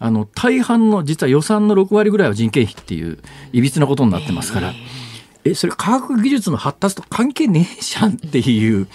[0.04, 3.20] あの大半の実は予算の6割ぐらいは人件費っていう
[3.54, 4.74] いびつなことになってますから、
[5.46, 8.90] えそれ科学技術の発達と関係ねえじゃんっていう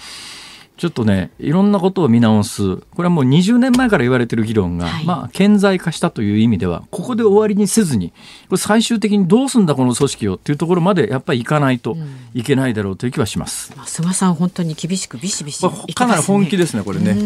[0.77, 8.11] ちょっとねいろんなことを見直すこれはもう20年前から言われてる議論が、はい、まあ顕在化したという意味ではここで終わりにせずに
[8.47, 11.97] これ最終的にどうすんだこの組織をっていうところまでやっぱりいかないと
[12.35, 13.73] いけないだろうという気はします。
[13.75, 17.17] うん、菅さん本当に厳しくビシビシ、ね、かなり本気ですねこれね。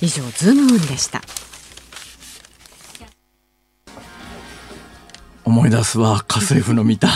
[0.00, 1.20] 以上ズームオンでした。
[5.48, 7.08] 思い出すわ家政婦の見た。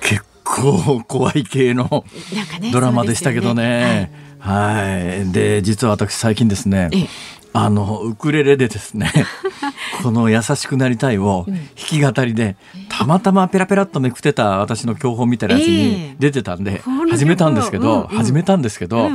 [0.00, 2.04] 結構怖い系の
[2.72, 4.12] ドラマでしたけどね。
[4.38, 6.90] はい、で実は私最近ですね
[7.52, 9.12] あのウクレレでですね
[10.02, 12.56] この「優しくなりたい」を弾き語りで
[12.88, 19.10] たまたまペラペラっとめくってた私の教本みたいなやつに出てたんで始めたんですけど始めたんですけど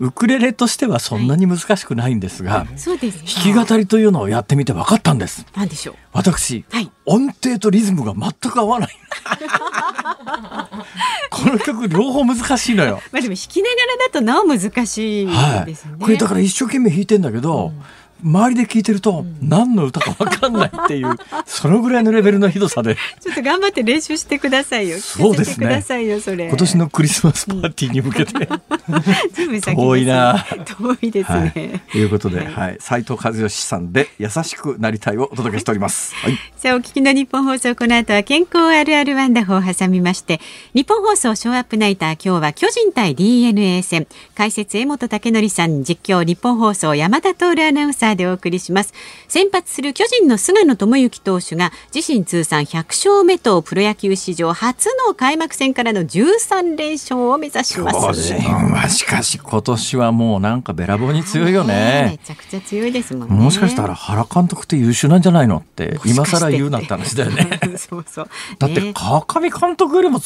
[0.00, 5.44] ウクレレとしてはそんなに難しくないんですが、そうです弾き語りというのをやってみて分かったんです。
[5.54, 5.96] 何でしょう？
[6.14, 8.96] 私、はい、音程とリズムが全く合わない。
[11.30, 13.02] この曲両方難しいのよ。
[13.12, 15.26] まあでも弾きながらだとなお難しい
[15.66, 15.92] ですね。
[15.92, 17.82] はい、これだから一生懸命弾いてんだけど、うん
[18.22, 21.16] 周りで聞いてると、何の歌か分かんないっていう、
[21.46, 22.96] そのぐらいのレベルのひどさで。
[23.20, 24.98] ちょっと頑張って練習してくださいよ。
[25.00, 25.84] そうですね。
[25.88, 28.48] 今年のクリスマスパーティーに向けて。
[29.74, 30.46] 遠いな。
[30.66, 31.52] 遠いですね。
[31.54, 36.14] と、はい、いうことで、はい、斉藤和義さんで優しくなりたいをお届けしております。
[36.16, 40.40] はい、さあ、お聞きの日本放送、この後は健康あるあるワンダホを挟みまして、
[40.74, 48.92] 日本放送ショーアップナイター、今日は巨人対 DNA 戦、解説江本武則さん、実況日本放送山田徹アナウンサーでお送りします。
[49.28, 57.98] 先発する巨人の菅野智之投手が自身通算100勝目とプロ野球史上初の開幕戦からの13連勝を目指します。
[57.98, 58.42] 巨人
[58.74, 62.18] はしかし今年はもうなんかべらぼうに強いよね。
[62.18, 63.34] めちゃくちゃ強いですもんね。
[63.34, 67.60] もしかしたら原監督って優秀なんじゃないのって今更言うなって話だよね。
[67.76, 68.30] そうそう。
[68.58, 70.20] だって川上監督よりも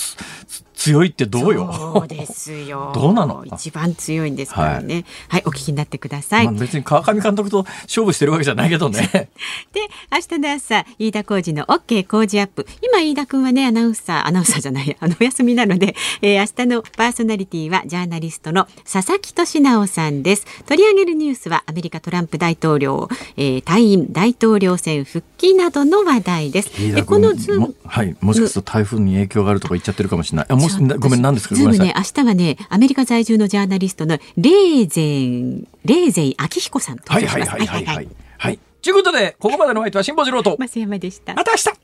[0.74, 1.72] 強いってどうよ？
[1.72, 2.92] そうですよ。
[2.94, 3.44] どうなの？
[3.46, 4.94] 一番強いんですからね。
[4.94, 6.46] はい、はい、お聞きになってください。
[6.46, 9.08] まあ、別に川上監督と勝負してるわけじゃないけどね。
[9.72, 9.80] で、
[10.12, 12.66] 明日の朝、飯田浩司の OK 工事アップ。
[12.82, 20.46] 今、飯田君はね、アナウンサー、アナウンサーじゃない、あの、お休みなので、えー、明日のパーソナリティはジャーナリストの佐々木俊尚さんです。
[20.66, 26.70] 取り上げるニュースはアメリカトランプ大統領、えー、退院、大統領選復帰などの話題です。
[26.94, 27.74] で、このズーム。
[27.84, 30.46] はい、もしかすると台風に影響があるとか言っちゃってるかもしれない。
[30.66, 31.54] あ、もし、ごめん、何ですか？
[31.54, 38.08] ズームね、明日はね、アメリカ在住のジャーナリストのレーゼン、レーゼイ昭彦さんとはいはいはいはいはい。
[38.38, 38.58] はい。
[38.82, 40.56] ということで、ここまでの相手は辛坊治郎と。
[40.58, 41.34] 増山でした。
[41.34, 41.83] また明日